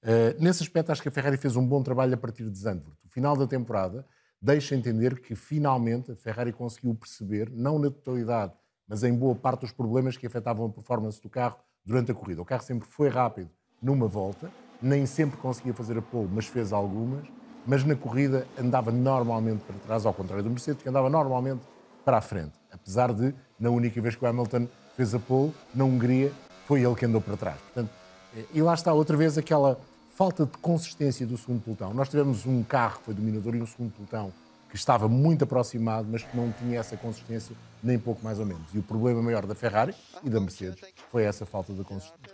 [0.02, 2.98] Uh, nesse aspecto, acho que a Ferrari fez um bom trabalho a partir de Zandvoort.
[3.04, 4.06] O final da temporada
[4.40, 8.54] deixa entender que, finalmente, a Ferrari conseguiu perceber, não na totalidade,
[8.86, 12.40] mas em boa parte dos problemas que afetavam a performance do carro durante a corrida.
[12.40, 13.50] O carro sempre foi rápido
[13.82, 14.50] numa volta,
[14.80, 17.26] nem sempre conseguia fazer a pole, mas fez algumas,
[17.66, 21.60] mas na corrida andava normalmente para trás, ao contrário do Mercedes, que andava normalmente
[22.04, 22.52] para a frente.
[22.72, 26.32] Apesar de, na única vez que o Hamilton fez a pole, na Hungria,
[26.66, 27.58] foi ele que andou para trás.
[27.60, 27.90] Portanto,
[28.36, 29.78] eh, e lá está outra vez aquela
[30.10, 31.94] falta de consistência do segundo pelotão.
[31.94, 34.32] Nós tivemos um carro que foi dominador e um segundo pelotão
[34.68, 38.72] que estava muito aproximado, mas que não tinha essa consistência, nem pouco mais ou menos.
[38.72, 40.80] E o problema maior da Ferrari e da Mercedes
[41.10, 41.82] foi essa falta de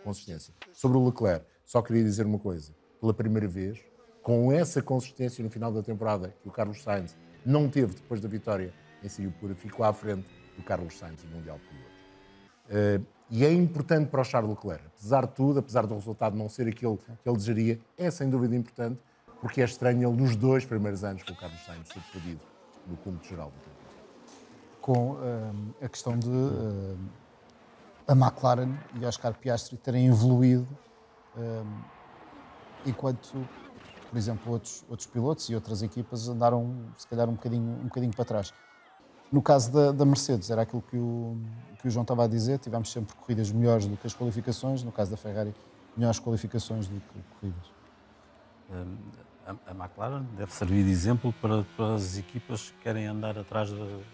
[0.04, 0.52] consistência.
[0.72, 2.72] Sobre o Leclerc, só queria dizer uma coisa.
[3.00, 3.78] Pela primeira vez,
[4.26, 8.26] com essa consistência no final da temporada que o Carlos Sainz não teve depois da
[8.26, 13.00] vitória em Singapura, ficou à frente do Carlos Sainz, o Mundial Piloto.
[13.00, 14.84] Uh, E é importante para o Charles Leclerc.
[14.98, 18.56] Apesar de tudo, apesar do resultado não ser aquele que ele desejaria, é sem dúvida
[18.56, 18.98] importante,
[19.40, 22.40] porque é estranho ele, nos dois primeiros anos, com o Carlos Sainz ser perdido
[22.88, 23.96] no cúmulo geral do campeonato.
[24.80, 26.96] Com hum, a questão de hum,
[28.08, 30.66] a McLaren e Oscar Piastri terem evoluído
[32.86, 33.46] enquanto,
[34.08, 38.14] por exemplo, outros, outros pilotos e outras equipas andaram, se calhar, um bocadinho, um bocadinho
[38.14, 38.54] para trás.
[39.32, 41.36] No caso da, da Mercedes, era aquilo que o,
[41.80, 44.92] que o João estava a dizer, tivemos sempre corridas melhores do que as qualificações, no
[44.92, 45.54] caso da Ferrari,
[45.96, 47.72] melhores qualificações do que corridas.
[48.70, 48.96] Hum,
[49.46, 53.68] A, a McLaren deve servir de exemplo para, para as equipas que querem andar atrás,
[53.68, 54.04] de,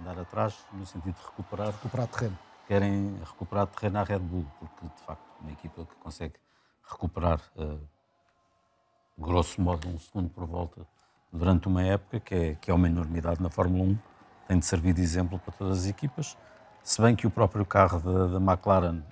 [0.00, 2.38] andar atrás no sentido de recuperar, recuperar terreno.
[2.66, 6.34] Querem recuperar terreno à Red Bull, porque de facto uma equipa que consegue
[6.82, 7.78] recuperar, uh,
[9.18, 10.86] grosso modo, um segundo por volta
[11.32, 13.98] durante uma época, que é, que é uma enormidade na Fórmula 1,
[14.46, 16.36] tem de servir de exemplo para todas as equipas.
[16.82, 19.02] Se bem que o próprio carro da, da McLaren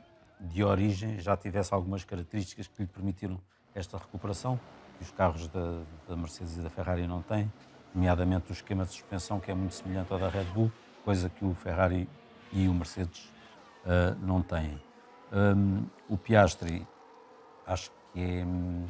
[0.40, 3.38] de origem já tivesse algumas características que lhe permitiram
[3.74, 4.58] esta recuperação,
[4.96, 7.52] que os carros da, da, Mercedes e da Ferrari não têm,
[7.94, 10.72] nomeadamente o esquema de suspensão, que é muito semelhante ao da Red Bull,
[11.04, 12.08] coisa que o Ferrari
[12.52, 13.30] e o Mercedes
[13.84, 14.80] uh, não têm.
[15.32, 16.86] Um, o Piastri,
[17.66, 18.86] acho que é, um,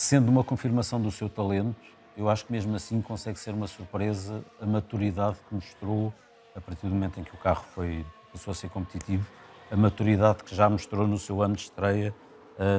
[0.00, 1.76] sendo uma confirmação do seu talento,
[2.16, 6.10] eu acho que mesmo assim consegue ser uma surpresa a maturidade que mostrou
[6.56, 9.30] a partir do momento em que o carro foi, passou a ser competitivo,
[9.70, 12.14] a maturidade que já mostrou no seu ano de estreia,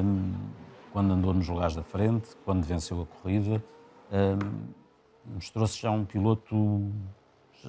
[0.04, 0.34] um,
[0.92, 3.64] quando andou nos lugares da frente, quando venceu a corrida.
[4.12, 4.82] Um,
[5.36, 6.92] Mostrou-se já um piloto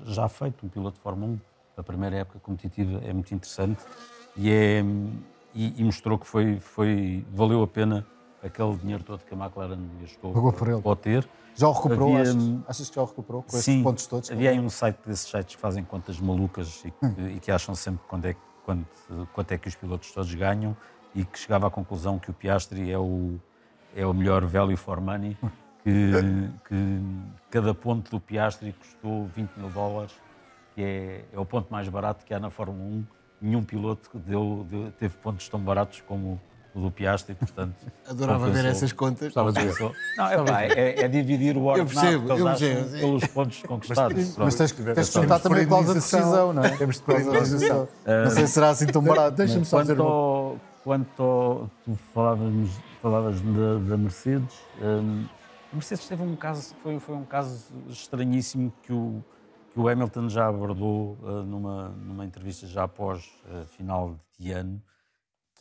[0.07, 1.41] já feito, um piloto de Fórmula 1.
[1.77, 3.85] A primeira época competitiva é muito interessante
[4.35, 4.83] e, é,
[5.55, 8.07] e, e mostrou que foi, foi, valeu a pena
[8.43, 10.83] aquele dinheiro todo que a McLaren gastou Pagou por ele.
[10.83, 11.29] pode ter.
[11.55, 12.17] Já o recuperou?
[12.17, 14.31] Havia, achas, achas, que já o recuperou com sim, estes pontos todos?
[14.31, 17.75] Havia aí um site desses sites que fazem contas malucas e que, e que acham
[17.75, 18.87] sempre quando é, quando,
[19.33, 20.77] quanto é que os pilotos todos ganham
[21.15, 23.39] e que chegava à conclusão que o Piastri é o,
[23.95, 25.37] é o melhor value for money,
[25.85, 26.13] que,
[26.67, 27.03] que
[27.51, 30.13] cada ponto do Piastri custou 20 mil dólares,
[30.75, 33.05] que é, é o ponto mais barato que há na Fórmula 1.
[33.43, 36.41] Nenhum piloto deu, deu, teve pontos tão baratos como
[36.75, 37.75] o do Piastri, portanto...
[38.09, 39.29] Adorava ver essas contas.
[39.29, 39.93] Estava compensou.
[40.17, 44.17] Não, é, pá, é, é, dividir o ordenado eu percebo, eu percebo, pelos pontos conquistados.
[44.17, 46.77] Mas, mas tens, tens de juntar também a cláusula de decisão, não é?
[46.77, 47.89] Temos de decisão.
[48.07, 49.37] Não sei se será assim tão barato.
[49.37, 50.57] Deixa-me só dizer uma...
[50.83, 52.71] Quanto ao, tu falavas,
[53.01, 55.25] falavas da, da Mercedes, um,
[55.73, 59.25] a Mercedes teve um caso, foi, foi um caso estranhíssimo que o,
[59.73, 64.83] que o Hamilton já abordou uh, numa, numa entrevista já após uh, final de ano,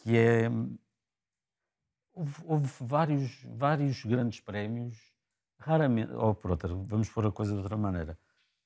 [0.04, 0.50] que é
[2.14, 4.98] houve, houve, vários, vários grandes prémios,
[5.58, 8.18] raramente, ou por outra, vamos pôr a coisa de outra maneira,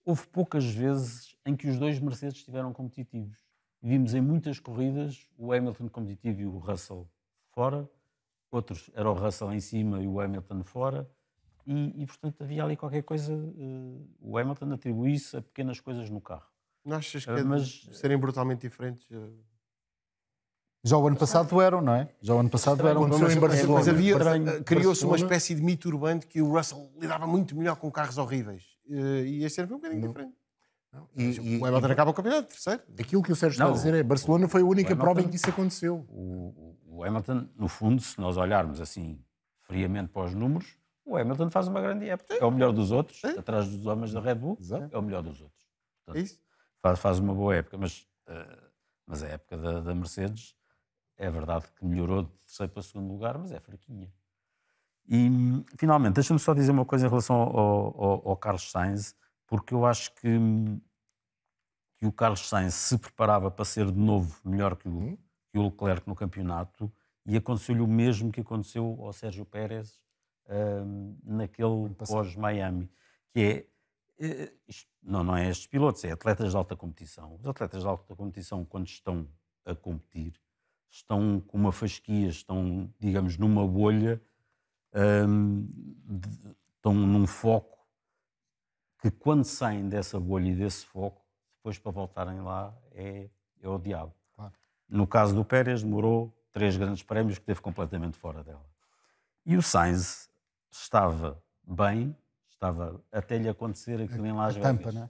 [0.04, 3.38] houve poucas vezes em que os dois Mercedes estiveram competitivos.
[3.82, 7.08] Vimos em muitas corridas o Hamilton competitivo e o Russell
[7.52, 7.90] fora,
[8.52, 11.10] outros era o Russell em cima e o Hamilton fora,
[11.66, 13.34] e, e portanto havia ali qualquer coisa.
[13.34, 16.48] Uh, o Hamilton atribuísse a pequenas coisas no carro.
[16.84, 19.10] Não achas que uh, mas, serem brutalmente diferentes?
[19.10, 19.34] Uh...
[20.86, 22.08] Já o ano passado eram, não é?
[22.22, 23.08] Já o ano passado eram.
[23.08, 23.80] Mas, em Barcelona.
[23.80, 27.92] mas havia, criou-se uma espécie de mito urbano que o Russell lidava muito melhor com
[27.92, 28.64] carros horríveis.
[28.88, 30.08] e este ano foi um bocadinho não.
[30.10, 30.36] diferente.
[30.94, 31.10] Não.
[31.18, 32.82] E, e, o Hamilton acaba o campeonato, terceiro.
[33.00, 35.28] Aquilo que o Sérgio está a dizer é Barcelona foi a única Hamilton, prova em
[35.28, 36.06] que isso aconteceu.
[36.08, 39.20] O, o, Hamilton, no fundo, se nós olharmos assim
[39.64, 42.36] friamente para os números, o Hamilton faz uma grande época.
[42.36, 43.40] É o melhor dos outros, é.
[43.40, 44.96] atrás dos homens da Red Bull, Exato.
[44.96, 45.66] é o melhor dos outros.
[46.06, 46.40] Portanto, Isso.
[46.82, 48.70] Faz, faz uma boa época, mas, uh,
[49.06, 50.56] mas a época da, da, Mercedes
[51.18, 54.12] é verdade que melhorou de terceiro para segundo lugar, mas é fraquinha.
[55.08, 55.30] E,
[55.78, 59.86] finalmente, deixa-me só dizer uma coisa em relação ao, ao, ao Carlos Sainz, porque eu
[59.86, 60.38] acho que,
[61.98, 65.18] que o Carlos Sainz se preparava para ser de novo melhor que o,
[65.52, 66.92] que o Leclerc no campeonato
[67.26, 70.00] e aconteceu-lhe o mesmo que aconteceu ao Sérgio Pérez
[70.48, 72.90] um, naquele pós-Miami,
[73.32, 73.40] que
[74.20, 77.36] é, eh, isto, não, não é estes pilotos, é atletas de alta competição.
[77.36, 79.28] Os atletas de alta competição, quando estão
[79.66, 80.40] a competir,
[80.96, 84.22] estão com uma fasquia, estão, digamos, numa bolha,
[85.28, 85.68] um,
[86.06, 86.30] de,
[86.76, 87.78] estão num foco
[89.02, 91.22] que quando saem dessa bolha e desse foco,
[91.58, 93.30] depois para voltarem lá é,
[93.62, 94.14] é o diabo.
[94.36, 94.54] Claro.
[94.88, 98.66] No caso do Pérez, demorou três grandes prémios que esteve completamente fora dela.
[99.46, 100.30] E o Sainz
[100.72, 102.16] estava bem,
[102.50, 104.78] estava até lhe acontecer aquilo em Las Vegas.
[104.78, 105.10] Tampa, né?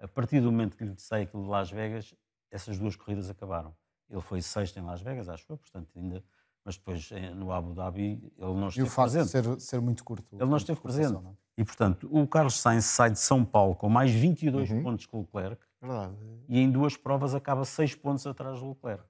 [0.00, 2.14] A partir do momento que lhe sai aquilo de Las Vegas,
[2.50, 3.74] essas duas corridas acabaram.
[4.08, 6.22] Ele foi sexto em Las Vegas, acho eu, portanto ainda
[6.64, 8.78] mas depois no Abu Dhabi ele não esteve presente.
[8.80, 9.26] E o facto presente.
[9.26, 10.34] de ser, ser muito curto.
[10.34, 11.12] Ele não esteve presente.
[11.12, 11.30] Não?
[11.30, 11.60] É?
[11.62, 14.82] E, portanto, o Carlos Sainz sai de São Paulo com mais 22 uhum.
[14.82, 16.14] pontos que o Leclerc Verdade.
[16.48, 19.04] E em duas provas acaba seis pontos atrás do Leclerc.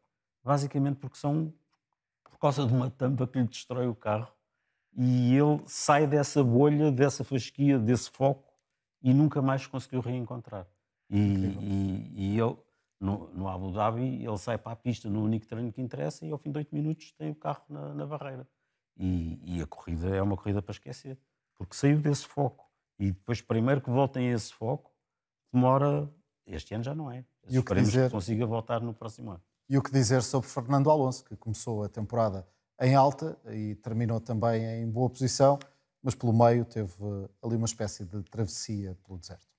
[0.45, 1.53] Basicamente porque são
[2.25, 4.31] por causa de uma tampa que lhe destrói o carro
[4.95, 8.53] e ele sai dessa bolha, dessa fasquia, desse foco
[9.03, 10.67] e nunca mais conseguiu reencontrar.
[11.09, 12.57] E, e, e ele,
[12.99, 16.31] no, no, Abu Dhabi, ele sai para a pista no único treino que interessa e
[16.31, 18.49] ao fim de oito minutos tem o carro na, na barreira.
[18.97, 21.19] E, e, a corrida é uma corrida para esquecer,
[21.55, 22.67] porque saiu desse foco.
[22.99, 24.91] E depois, primeiro que voltem a esse foco,
[25.53, 26.11] demora.
[26.47, 27.25] Este ano já não é.
[27.49, 28.07] E o que dizer...
[28.07, 29.43] que consiga voltar no próximo ano.
[29.69, 32.47] E o que dizer sobre Fernando Alonso, que começou a temporada
[32.81, 35.59] em alta e terminou também em boa posição,
[36.03, 36.95] mas pelo meio teve
[37.43, 39.56] ali uma espécie de travessia pelo deserto.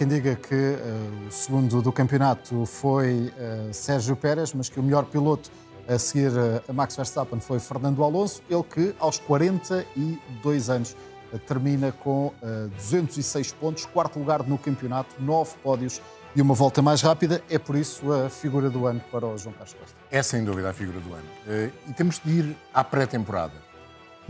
[0.00, 4.82] Quem diga que uh, o segundo do campeonato foi uh, Sérgio Pérez, mas que o
[4.82, 5.50] melhor piloto
[5.86, 10.96] a seguir uh, a Max Verstappen foi Fernando Alonso, ele que aos 42 anos
[11.46, 12.32] termina com
[12.76, 16.00] 206 pontos, quarto lugar no campeonato, nove pódios
[16.34, 17.42] e uma volta mais rápida.
[17.50, 19.96] É por isso a figura do ano para o João Carlos Costa.
[20.10, 21.70] É sem dúvida a figura do ano.
[21.86, 23.69] E temos de ir à pré-temporada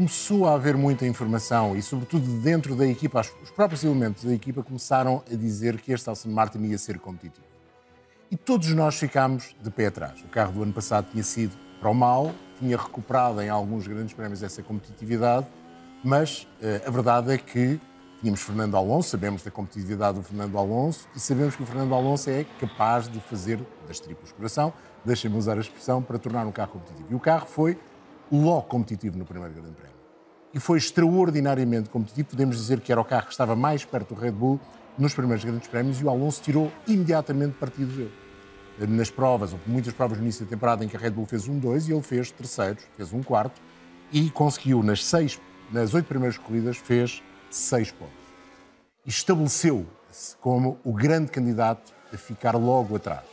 [0.00, 4.62] começou a haver muita informação e, sobretudo, dentro da equipa, os próprios elementos da equipa
[4.62, 7.46] começaram a dizer que este Aston Martin ia ser competitivo.
[8.30, 10.22] E todos nós ficámos de pé atrás.
[10.22, 14.14] O carro do ano passado tinha sido para o mal, tinha recuperado em alguns grandes
[14.14, 15.46] prémios essa competitividade,
[16.02, 17.78] mas uh, a verdade é que
[18.22, 22.30] tínhamos Fernando Alonso, sabemos da competitividade do Fernando Alonso e sabemos que o Fernando Alonso
[22.30, 24.72] é capaz de fazer das tripas coração,
[25.04, 27.08] deixem-me usar a expressão, para tornar um carro competitivo.
[27.10, 27.78] E o carro foi
[28.32, 29.89] logo competitivo no primeiro Grande Prémio.
[30.52, 32.30] E foi extraordinariamente competitivo.
[32.30, 34.60] Podemos dizer que era o carro que estava mais perto do Red Bull
[34.98, 38.12] nos primeiros Grandes Prémios e o Alonso tirou imediatamente partido dele.
[38.88, 41.58] Nas provas, muitas provas no início da temporada em que a Red Bull fez um
[41.58, 43.60] dois e ele fez terceiros, fez um quarto
[44.10, 45.38] e conseguiu nas seis,
[45.70, 48.14] nas oito primeiras corridas, fez seis pontos.
[49.06, 53.24] Estabeleceu-se como o grande candidato a ficar logo atrás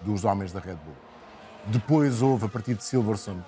[0.00, 0.96] dos homens da Red Bull.
[1.66, 3.42] Depois houve, a partir de Silverstone,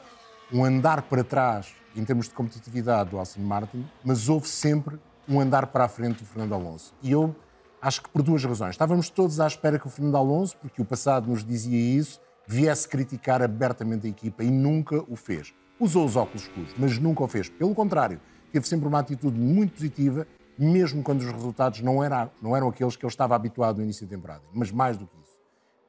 [0.53, 5.41] um andar para trás em termos de competitividade do Aston Martin, mas houve sempre um
[5.41, 6.95] andar para a frente do Fernando Alonso.
[7.03, 7.35] E eu
[7.81, 8.71] acho que por duas razões.
[8.71, 12.89] Estávamos todos à espera que o Fernando Alonso, porque o passado nos dizia isso, viesse
[12.89, 15.55] criticar abertamente a equipa e nunca o fez.
[15.79, 17.49] Usou os óculos escuros, mas nunca o fez.
[17.49, 18.21] Pelo contrário,
[18.53, 20.27] teve sempre uma atitude muito positiva,
[20.59, 24.07] mesmo quando os resultados não, era, não eram aqueles que ele estava habituado no início
[24.07, 24.43] da temporada.
[24.53, 25.39] Mas mais do que isso,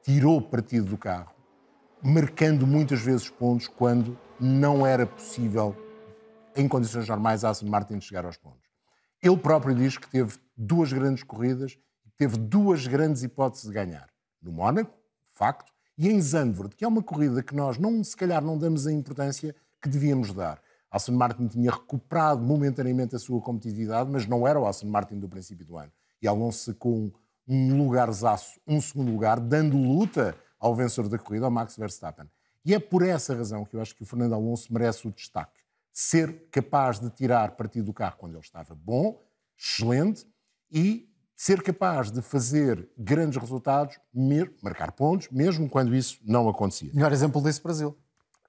[0.02, 1.30] tirou partido do carro,
[2.02, 5.76] marcando muitas vezes pontos quando não era possível,
[6.56, 8.70] em condições normais, a Aston Martin chegar aos pontos.
[9.22, 11.78] Ele próprio diz que teve duas grandes corridas
[12.22, 14.08] teve duas grandes hipóteses de ganhar.
[14.40, 14.96] No Mónaco,
[15.32, 18.86] facto, e em Zandvoort, que é uma corrida que nós, não, se calhar, não damos
[18.86, 20.60] a importância que devíamos dar.
[20.88, 25.28] Aston Martin tinha recuperado momentaneamente a sua competitividade, mas não era o Aston Martin do
[25.28, 25.90] princípio do ano.
[26.20, 27.10] E Alonso com
[27.48, 32.30] um lugarzaço, um segundo lugar, dando luta ao vencedor da corrida, ao Max Verstappen.
[32.64, 35.60] E é por essa razão que eu acho que o Fernando Alonso merece o destaque.
[35.92, 39.22] Ser capaz de tirar partido do carro quando ele estava bom,
[39.58, 40.26] excelente,
[40.70, 43.98] e ser capaz de fazer grandes resultados,
[44.62, 46.90] marcar pontos, mesmo quando isso não acontecia.
[46.94, 47.98] Melhor exemplo desse Brasil.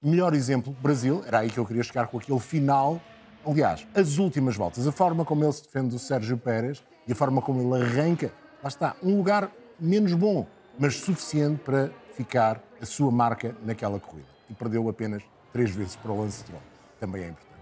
[0.00, 3.00] Melhor exemplo, Brasil, era aí que eu queria chegar com aquele final.
[3.44, 7.14] Aliás, as últimas voltas, a forma como ele se defende do Sérgio Pérez e a
[7.14, 8.32] forma como ele arranca,
[8.62, 10.46] lá está, um lugar menos bom,
[10.78, 14.28] mas suficiente para ficar a sua marca naquela corrida.
[14.48, 15.22] E perdeu apenas
[15.52, 16.73] três vezes para o Lance Stroll.
[17.04, 17.54] Também é importante.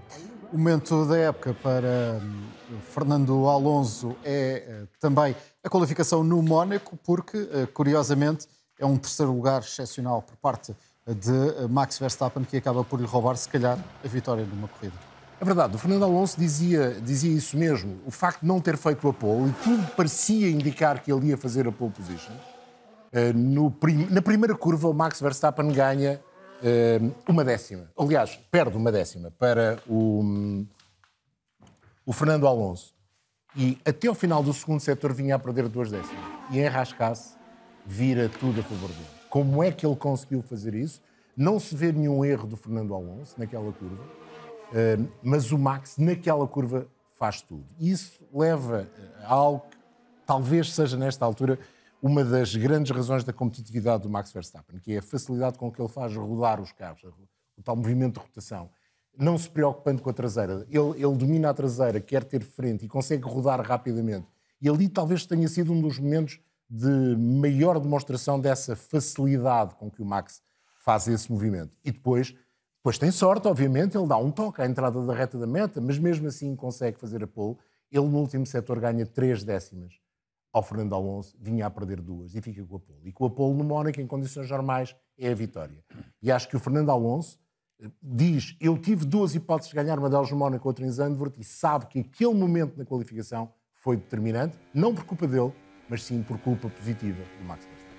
[0.53, 5.35] O momento da época para hum, Fernando Alonso é eh, também
[5.65, 8.47] a qualificação no Mónaco, porque, eh, curiosamente,
[8.79, 10.77] é um terceiro lugar excepcional por parte
[11.09, 14.95] de eh, Max Verstappen, que acaba por lhe roubar, se calhar, a vitória numa corrida.
[15.41, 17.99] É verdade, o Fernando Alonso dizia, dizia isso mesmo.
[18.07, 21.37] O facto de não ter feito a pole, e tudo parecia indicar que ele ia
[21.37, 22.35] fazer a pole position,
[23.35, 23.75] no,
[24.09, 26.21] na primeira curva, o Max Verstappen ganha
[27.29, 27.91] uma décima.
[27.97, 30.65] Aliás, perde uma décima para o,
[32.07, 32.95] o Fernando Alonso.
[33.57, 36.25] E até ao final do segundo setor vinha a perder duas décimas.
[36.51, 37.37] E enrascasse,
[37.85, 39.07] vira tudo a favor dele.
[39.29, 41.01] Como é que ele conseguiu fazer isso?
[41.37, 46.47] Não se vê nenhum erro do Fernando Alonso naquela curva, uh, mas o Max naquela
[46.47, 47.65] curva faz tudo.
[47.81, 48.89] Isso leva
[49.23, 49.77] a algo que
[50.27, 51.59] talvez seja nesta altura
[52.03, 55.81] uma das grandes razões da competitividade do Max Verstappen, que é a facilidade com que
[55.81, 57.01] ele faz rodar os carros,
[57.57, 58.69] o tal movimento de rotação.
[59.17, 60.67] Não se preocupando com a traseira.
[60.69, 64.27] Ele, ele domina a traseira, quer ter frente e consegue rodar rapidamente.
[64.61, 70.03] E ali talvez tenha sido um dos momentos de maior demonstração dessa facilidade com que
[70.03, 70.43] o Max
[70.85, 71.77] faz esse movimento.
[71.85, 72.35] E depois,
[72.79, 75.99] depois tem sorte, obviamente, ele dá um toque à entrada da reta da meta, mas
[75.99, 77.57] mesmo assim consegue fazer a pole.
[77.93, 80.02] Ele no último setor ganha três décimas
[80.53, 83.01] ao Fernando Alonso, vinha a perder duas e fica com a pole.
[83.05, 85.83] E com a pole no Mónaco, em condições normais, é a vitória.
[86.21, 87.41] E acho que o Fernando Alonso
[87.81, 91.41] eh, diz: Eu tive duas hipóteses de ganhar uma delas no Mónaco, outra em Zandvoort,
[91.41, 95.53] e sabe que aquele momento na qualificação foi determinante, não por culpa dele,
[95.89, 97.93] mas sim por culpa positiva do Max Verstappen.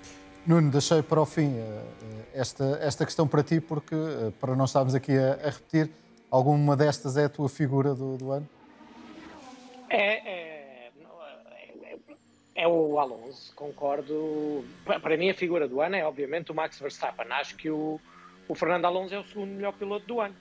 [0.46, 1.84] Nuno, deixei para o fim eh,
[2.32, 5.90] esta, esta questão para ti, porque eh, para não estarmos aqui a, a repetir,
[6.30, 8.48] alguma destas é a tua figura do, do ano?
[9.90, 10.53] É, é
[12.54, 14.64] é o Alonso, concordo.
[14.84, 17.26] Para mim, a figura do ano é, obviamente, o Max Verstappen.
[17.32, 18.00] Acho que o,
[18.48, 20.36] o Fernando Alonso é o segundo melhor piloto do ano.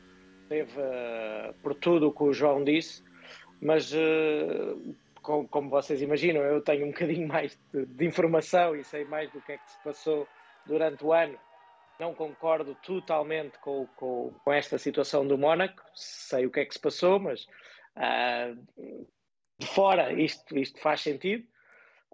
[0.48, 3.04] Teve, uh, por tudo o que o João disse,
[3.60, 8.84] mas, uh, com, como vocês imaginam, eu tenho um bocadinho mais de, de, informação e
[8.84, 10.28] sei mais do que é que se passou
[10.68, 11.38] durante o ano.
[12.00, 16.74] Não concordo totalmente com, com, com esta situação do Mónaco, sei o que é que
[16.74, 17.48] se passou, mas
[17.96, 18.56] uh,
[19.58, 21.48] de fora isto, isto faz sentido.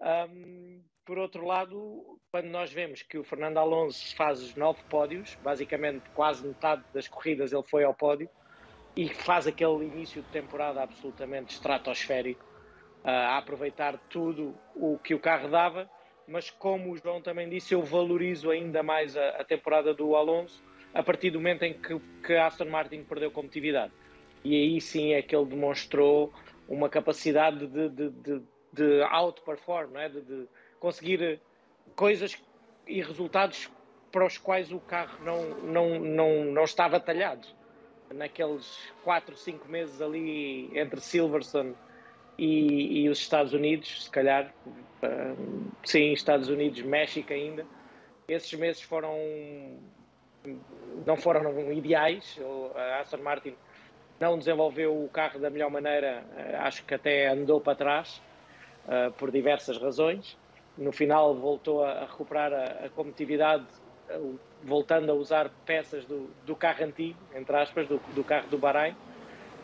[0.01, 5.35] Um, por outro lado, quando nós vemos que o Fernando Alonso faz os nove pódios,
[5.43, 8.29] basicamente quase metade das corridas ele foi ao pódio,
[8.95, 12.43] e faz aquele início de temporada absolutamente estratosférico,
[13.03, 15.89] uh, a aproveitar tudo o que o carro dava,
[16.27, 20.63] mas como o João também disse, eu valorizo ainda mais a, a temporada do Alonso
[20.93, 23.93] a partir do momento em que, que Aston Martin perdeu competitividade.
[24.43, 26.33] E aí sim é que ele demonstrou
[26.67, 28.41] uma capacidade de, de, de
[28.71, 30.09] de outperform, não é?
[30.09, 30.47] de, de
[30.79, 31.39] conseguir
[31.95, 32.37] coisas
[32.87, 33.69] e resultados
[34.11, 37.47] para os quais o carro não, não, não, não estava talhado.
[38.13, 41.75] Naqueles 4, 5 meses ali entre Silverstone
[42.37, 47.67] e, e, os Estados Unidos, se calhar, uh, sim, Estados Unidos, México ainda,
[48.27, 49.15] esses meses foram
[51.05, 52.39] não foram ideais.
[52.75, 53.55] A Aston Martin
[54.19, 56.23] não desenvolveu o carro da melhor maneira,
[56.59, 58.21] acho que até andou para trás
[58.89, 60.35] uh, por diversas razões.
[60.77, 63.65] No final voltou a, a recuperar a, a competitividade,
[64.09, 68.57] uh, voltando a usar peças do, do, carro antigo, entre aspas, do, do carro do
[68.57, 68.95] Bahrein.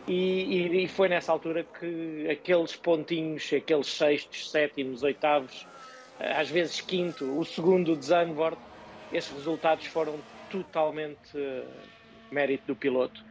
[0.08, 5.66] E, e, foi nessa altura que aqueles pontinhos, aqueles sextos, sétimos, oitavos,
[6.20, 8.56] ah, às vezes quinto, o segundo de Zandvoort,
[9.12, 10.14] esses resultados foram
[10.48, 11.66] totalmente uh,
[12.30, 13.24] mérito do piloto.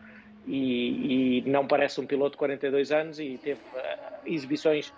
[0.46, 3.80] E, e, não parece um piloto de 42 anos e teve uh,
[4.26, 4.94] exibições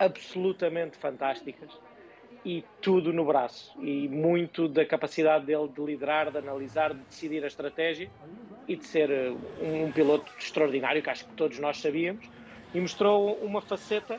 [0.00, 1.70] absolutamente fantásticas
[2.44, 3.72] e tudo no braço.
[3.80, 8.10] E muito da capacidade dele de liderar, de analisar, de decidir a estratégia
[8.66, 12.26] e de ser uh, um, um piloto extraordinário, que acho que todos nós sabíamos.
[12.72, 14.18] E mostrou uma faceta,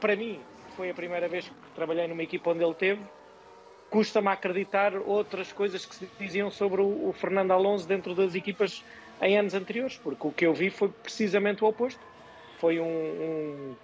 [0.00, 0.40] para mim,
[0.74, 3.02] foi a primeira vez que trabalhei numa equipa onde ele teve.
[3.90, 8.82] Custa-me acreditar outras coisas que se diziam sobre o, o Fernando Alonso dentro das equipas
[9.20, 12.00] em anos anteriores, porque o que eu vi foi precisamente o oposto.
[12.58, 13.74] Foi um, um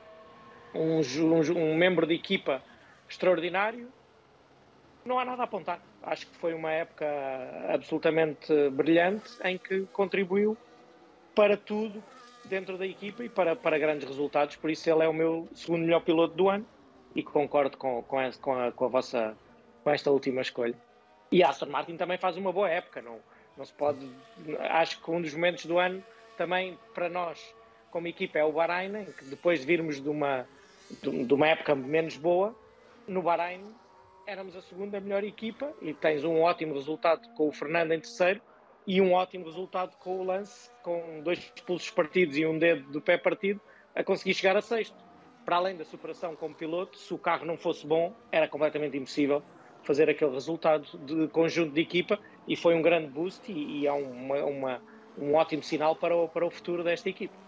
[0.76, 2.62] um, um, um membro de equipa
[3.08, 3.88] extraordinário,
[5.04, 5.80] não há nada a apontar.
[6.02, 7.06] Acho que foi uma época
[7.68, 10.56] absolutamente brilhante em que contribuiu
[11.34, 12.02] para tudo
[12.44, 14.56] dentro da equipa e para, para grandes resultados.
[14.56, 16.66] Por isso, ele é o meu segundo melhor piloto do ano
[17.14, 19.36] e concordo com, com, a, com, a, com a vossa
[19.82, 20.74] com esta última escolha.
[21.30, 23.20] E Aston Martin também faz uma boa época, não,
[23.56, 24.10] não se pode.
[24.58, 26.02] Acho que um dos momentos do ano
[26.36, 27.54] também para nós,
[27.90, 30.46] como equipa, é o Bahrein, que depois de virmos de uma
[30.90, 32.54] de, uma época menos boa,
[33.06, 33.62] no Bahrein
[34.26, 38.40] éramos a segunda melhor equipa e tens um ótimo resultado com o Fernando em terceiro
[38.86, 43.00] e um ótimo resultado com o Lance, com dois pulsos partidos e um dedo do
[43.00, 43.60] pé partido,
[43.94, 44.96] a conseguir chegar a sexto.
[45.44, 49.42] Para além da superação como piloto, se o carro não fosse bom, era completamente impossível
[49.82, 52.18] fazer aquele resultado de conjunto de equipa
[52.48, 54.82] e foi um grande boost e, e é uma, uma,
[55.16, 57.45] um ótimo sinal para o, para o futuro desta equipa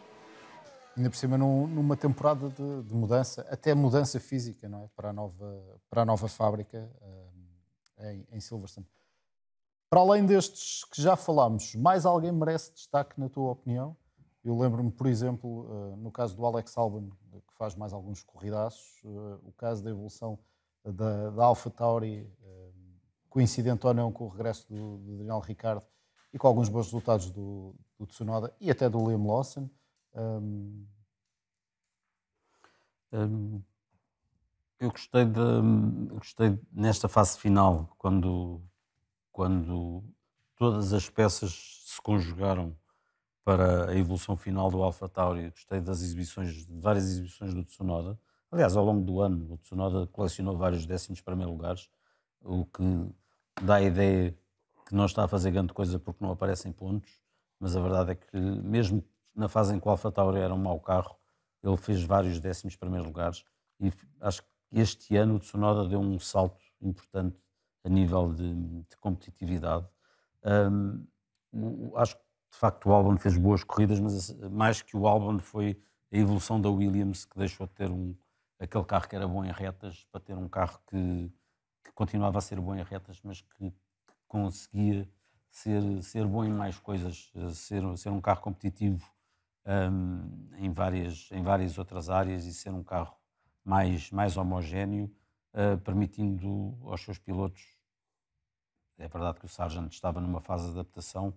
[0.99, 4.89] ainda por cima num, numa temporada de, de, mudança, até mudança física, não é?
[4.95, 8.87] Para a nova, para a nova fábrica uh, em, em Silverstone.
[9.91, 13.97] Para além destes que já falámos, mais alguém merece destaque na tua opinião?
[14.45, 19.01] Eu lembro-me, por exemplo, eh, no caso do Alex Albon, que faz mais alguns corridaços,
[19.05, 20.39] eh, o caso da evolução
[20.85, 22.71] da, da Alpha Tauri, eh,
[23.29, 25.87] coincidente ou não com o regresso do, do Daniel Ricciardo
[26.33, 29.69] e com alguns bons resultados do, do Tsunoda e até do Liam Lawson.
[34.81, 38.63] Eu gostei, de, eu gostei nesta fase final, quando,
[39.33, 40.05] quando
[40.57, 42.77] todas as peças se conjugaram
[43.45, 45.51] para a evolução final do Alpha Tauri.
[45.51, 48.19] Gostei das exibições, de várias exibições do Tsunoda.
[48.51, 51.89] Aliás, ao longo do ano, o Tsunoda colecionou vários décimos primeiro lugares,
[52.43, 52.83] o que
[53.63, 54.37] dá a ideia
[54.87, 57.11] que não está a fazer grande coisa porque não aparecem pontos,
[57.59, 59.03] mas a verdade é que, mesmo
[59.39, 61.17] na fase em que o Alpha Tauri era um mau carro,
[61.63, 63.45] ele fez vários décimos primeiros lugares
[63.81, 67.41] e acho que este ano o Tsunoda deu um salto importante
[67.85, 69.87] a nível de, de competitividade.
[70.45, 71.07] Um,
[71.95, 75.81] acho que de facto o Albon fez boas corridas, mas mais que o Albon foi
[76.13, 78.17] a evolução da Williams que deixou de ter um,
[78.59, 81.33] aquele carro que era bom em retas para ter um carro que,
[81.85, 85.09] que continuava a ser bom em retas, mas que, que conseguia
[85.49, 89.09] ser, ser bom em mais coisas, ser, ser um carro competitivo
[89.69, 93.17] um, em, várias, em várias outras áreas e ser um carro
[93.65, 95.15] mais, mais homogéneo,
[95.53, 97.77] uh, permitindo aos seus pilotos.
[98.97, 101.35] É verdade que o Sargent estava numa fase de adaptação,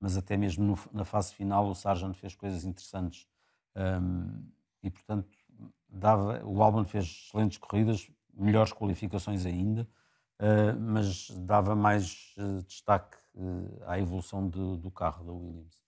[0.00, 3.28] mas até mesmo no, na fase final o Sargent fez coisas interessantes.
[3.76, 4.48] Um,
[4.82, 5.28] e, portanto,
[5.88, 9.88] dava, o Albon fez excelentes corridas, melhores qualificações ainda,
[10.40, 15.81] uh, mas dava mais uh, destaque uh, à evolução de, do carro da Williams.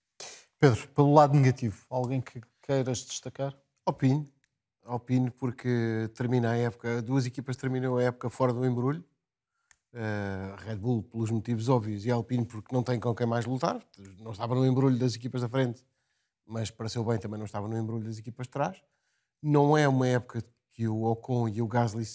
[0.59, 3.55] Pedro, pelo lado negativo, alguém que queiras destacar?
[3.85, 4.31] Alpine.
[4.83, 9.03] Alpine, porque termina a época, duas equipas terminam a época fora do embrulho.
[9.93, 13.85] Uh, Red Bull, pelos motivos óbvios, e Alpine, porque não tem com quem mais lutar.
[14.19, 15.83] Não estava no embrulho das equipas da frente,
[16.45, 18.81] mas para seu bem também não estava no embrulho das equipas de trás.
[19.41, 22.05] Não é uma época que o Ocon e o Gasly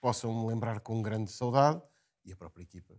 [0.00, 1.80] possam lembrar com grande saudade,
[2.24, 2.94] e a própria equipa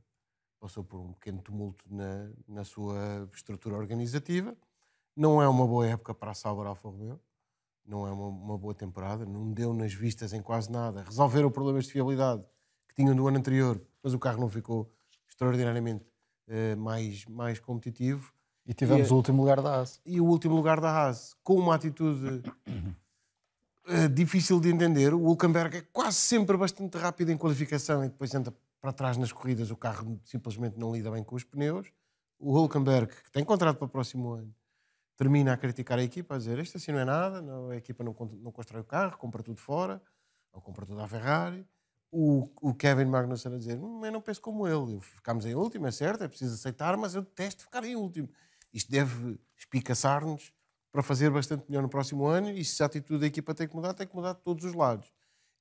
[0.59, 4.55] passou por um pequeno tumulto na, na sua estrutura organizativa.
[5.15, 7.19] Não é uma boa época para a Sauber Alfa Romeo,
[7.85, 11.03] não é uma, uma, boa temporada, não deu nas vistas em quase nada.
[11.03, 12.43] Resolveram problemas de fiabilidade
[12.87, 14.91] que tinham do ano anterior, mas o carro não ficou
[15.27, 16.05] extraordinariamente
[16.47, 18.33] uh, mais, mais competitivo.
[18.65, 19.99] E tivemos e, o último lugar da Haas.
[20.05, 22.43] E o último lugar da Haas, com uma atitude
[23.87, 25.13] uh, difícil de entender.
[25.13, 29.31] O Hulkenberg é quase sempre bastante rápido em qualificação e depois entra para trás nas
[29.31, 29.71] corridas.
[29.71, 31.91] O carro simplesmente não lida bem com os pneus.
[32.39, 34.53] O Hulkenberg, que tem contrato para o próximo ano,
[35.21, 38.03] termina a criticar a equipa, a dizer isto assim não é nada, não, a equipa
[38.03, 40.01] não, não constrói o carro, compra tudo fora,
[40.51, 41.63] ou compra tudo à Ferrari.
[42.11, 45.85] O, o Kevin Magnussen a dizer, hum, eu não penso como ele, ficámos em último,
[45.85, 48.27] é certo, é preciso aceitar, mas eu detesto ficar em último.
[48.73, 50.51] Isto deve espicaçar-nos
[50.91, 53.75] para fazer bastante melhor no próximo ano e se a atitude da equipa tem que
[53.75, 55.07] mudar, tem que mudar de todos os lados.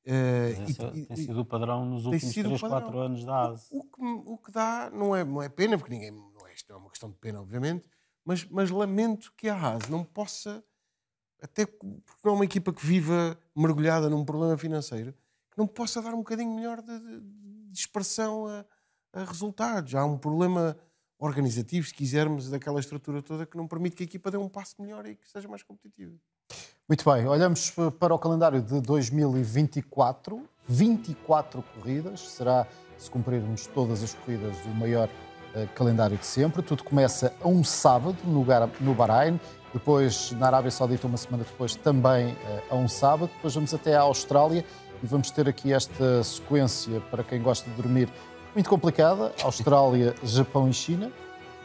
[0.06, 3.68] Uh, e, tem sido o padrão nos últimos 3, 4 anos da ASE.
[3.70, 6.54] O, o, que, o que dá não é, não é pena, porque ninguém, não é,
[6.54, 7.84] isto é uma questão de pena, obviamente,
[8.24, 10.62] mas, mas lamento que a Haas não possa,
[11.42, 15.12] até porque é uma equipa que viva mergulhada num problema financeiro,
[15.50, 18.64] que não possa dar um bocadinho melhor de, de, de expressão a,
[19.12, 19.94] a, resultados.
[19.94, 20.76] Há um problema
[21.18, 24.80] organizativo, se quisermos, daquela estrutura toda que não permite que a equipa dê um passo
[24.80, 26.14] melhor e que seja mais competitiva.
[26.88, 30.48] Muito bem, olhamos para o calendário de 2024.
[30.68, 32.66] 24 corridas, será,
[32.96, 35.08] se cumprirmos todas as corridas, o maior
[35.74, 36.62] calendário de sempre.
[36.62, 38.44] Tudo começa a um sábado no,
[38.80, 39.40] no Bahrein,
[39.72, 42.36] depois na Arábia Saudita, uma semana depois, também uh,
[42.70, 43.30] a um sábado.
[43.36, 44.64] Depois vamos até à Austrália
[45.02, 48.08] e vamos ter aqui esta sequência para quem gosta de dormir
[48.54, 51.10] muito complicada: Austrália, Japão e China.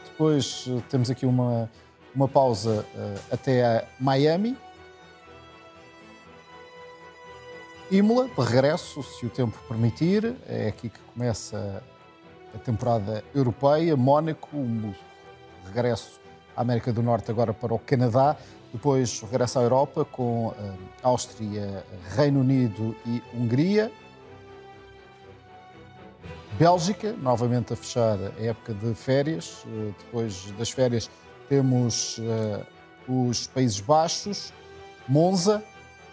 [0.04, 1.70] Depois uh, temos aqui uma,
[2.14, 2.84] uma pausa
[3.30, 4.56] até a Miami
[7.90, 10.34] Imola, de regresso, se o tempo permitir.
[10.48, 11.82] É aqui que começa
[12.56, 13.96] a temporada europeia.
[13.96, 14.92] Mónaco, um
[15.66, 16.20] regresso
[16.56, 18.36] à América do Norte, agora para o Canadá.
[18.72, 21.84] Depois regresso à Europa com eh, Áustria,
[22.16, 23.92] Reino Unido e Hungria.
[26.58, 29.64] Bélgica, novamente a fechar a época de férias.
[29.66, 31.10] Eh, depois das férias
[31.48, 32.66] temos uh,
[33.08, 34.52] os Países Baixos,
[35.06, 35.62] Monza,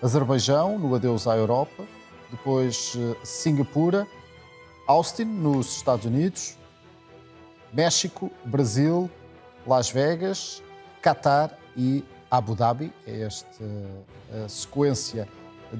[0.02, 1.84] Azerbaijão, no adeus à Europa,
[2.30, 4.08] depois eh, Singapura,
[4.88, 6.58] Austin, nos Estados Unidos,
[7.72, 9.10] México, Brasil,
[9.66, 10.62] Las Vegas,
[11.02, 12.92] Qatar e Abu Dhabi.
[13.08, 13.64] É esta
[14.44, 15.28] a sequência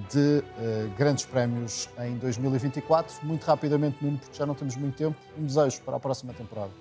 [0.10, 3.26] de uh, grandes prémios em 2024.
[3.26, 6.72] Muito rapidamente, Nuno, porque já não temos muito tempo, um desejo para a próxima temporada.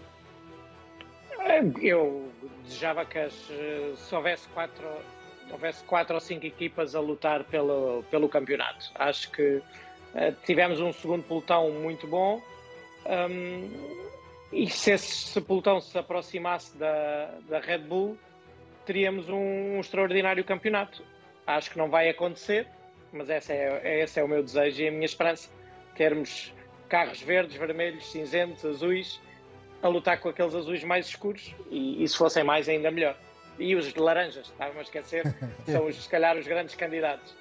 [1.81, 2.31] Eu
[2.65, 4.87] desejava que as, se houvesse quatro,
[5.51, 8.91] houvesse quatro ou cinco equipas a lutar pelo, pelo campeonato.
[8.95, 9.63] Acho que
[10.15, 12.43] uh, tivemos um segundo pelotão muito bom
[13.07, 13.71] um,
[14.53, 18.19] e se esse pelotão se aproximasse da, da Red Bull,
[18.85, 21.03] teríamos um, um, extraordinário campeonato.
[21.47, 22.67] Acho que não vai acontecer,
[23.13, 25.51] mas esse é, esse é o meu desejo e a minha esperança.
[25.97, 26.53] Termos
[26.89, 29.21] carros verdes, vermelhos, cinzentos, azuis
[29.83, 33.17] a lutar com aqueles azuis mais escuros e, e se fossem mais ainda melhor.
[33.59, 35.25] E os laranjas, estava a esquecer,
[35.67, 37.35] são os, se calhar os grandes candidatos.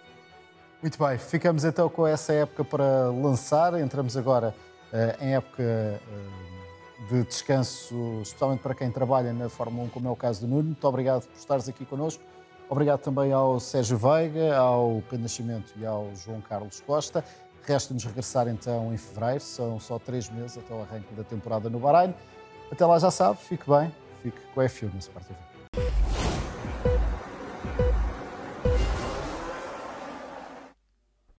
[0.82, 3.80] Muito bem, ficamos então com essa época para lançar.
[3.80, 4.56] Entramos agora
[4.92, 10.12] uh, em época uh, de descanso, especialmente para quem trabalha na Fórmula 1, como é
[10.12, 10.64] o caso do Nuno.
[10.64, 12.24] Muito obrigado por estares aqui connosco.
[12.68, 17.24] Obrigado também ao Sérgio Veiga, ao Pedro Nascimento e ao João Carlos Costa.
[17.64, 21.78] Resta-nos regressar então em fevereiro, são só três meses até o arranque da temporada no
[21.78, 22.16] Bahrein.
[22.72, 25.51] Até lá já sabe, fique bem, fique com a F1 no Sport TV.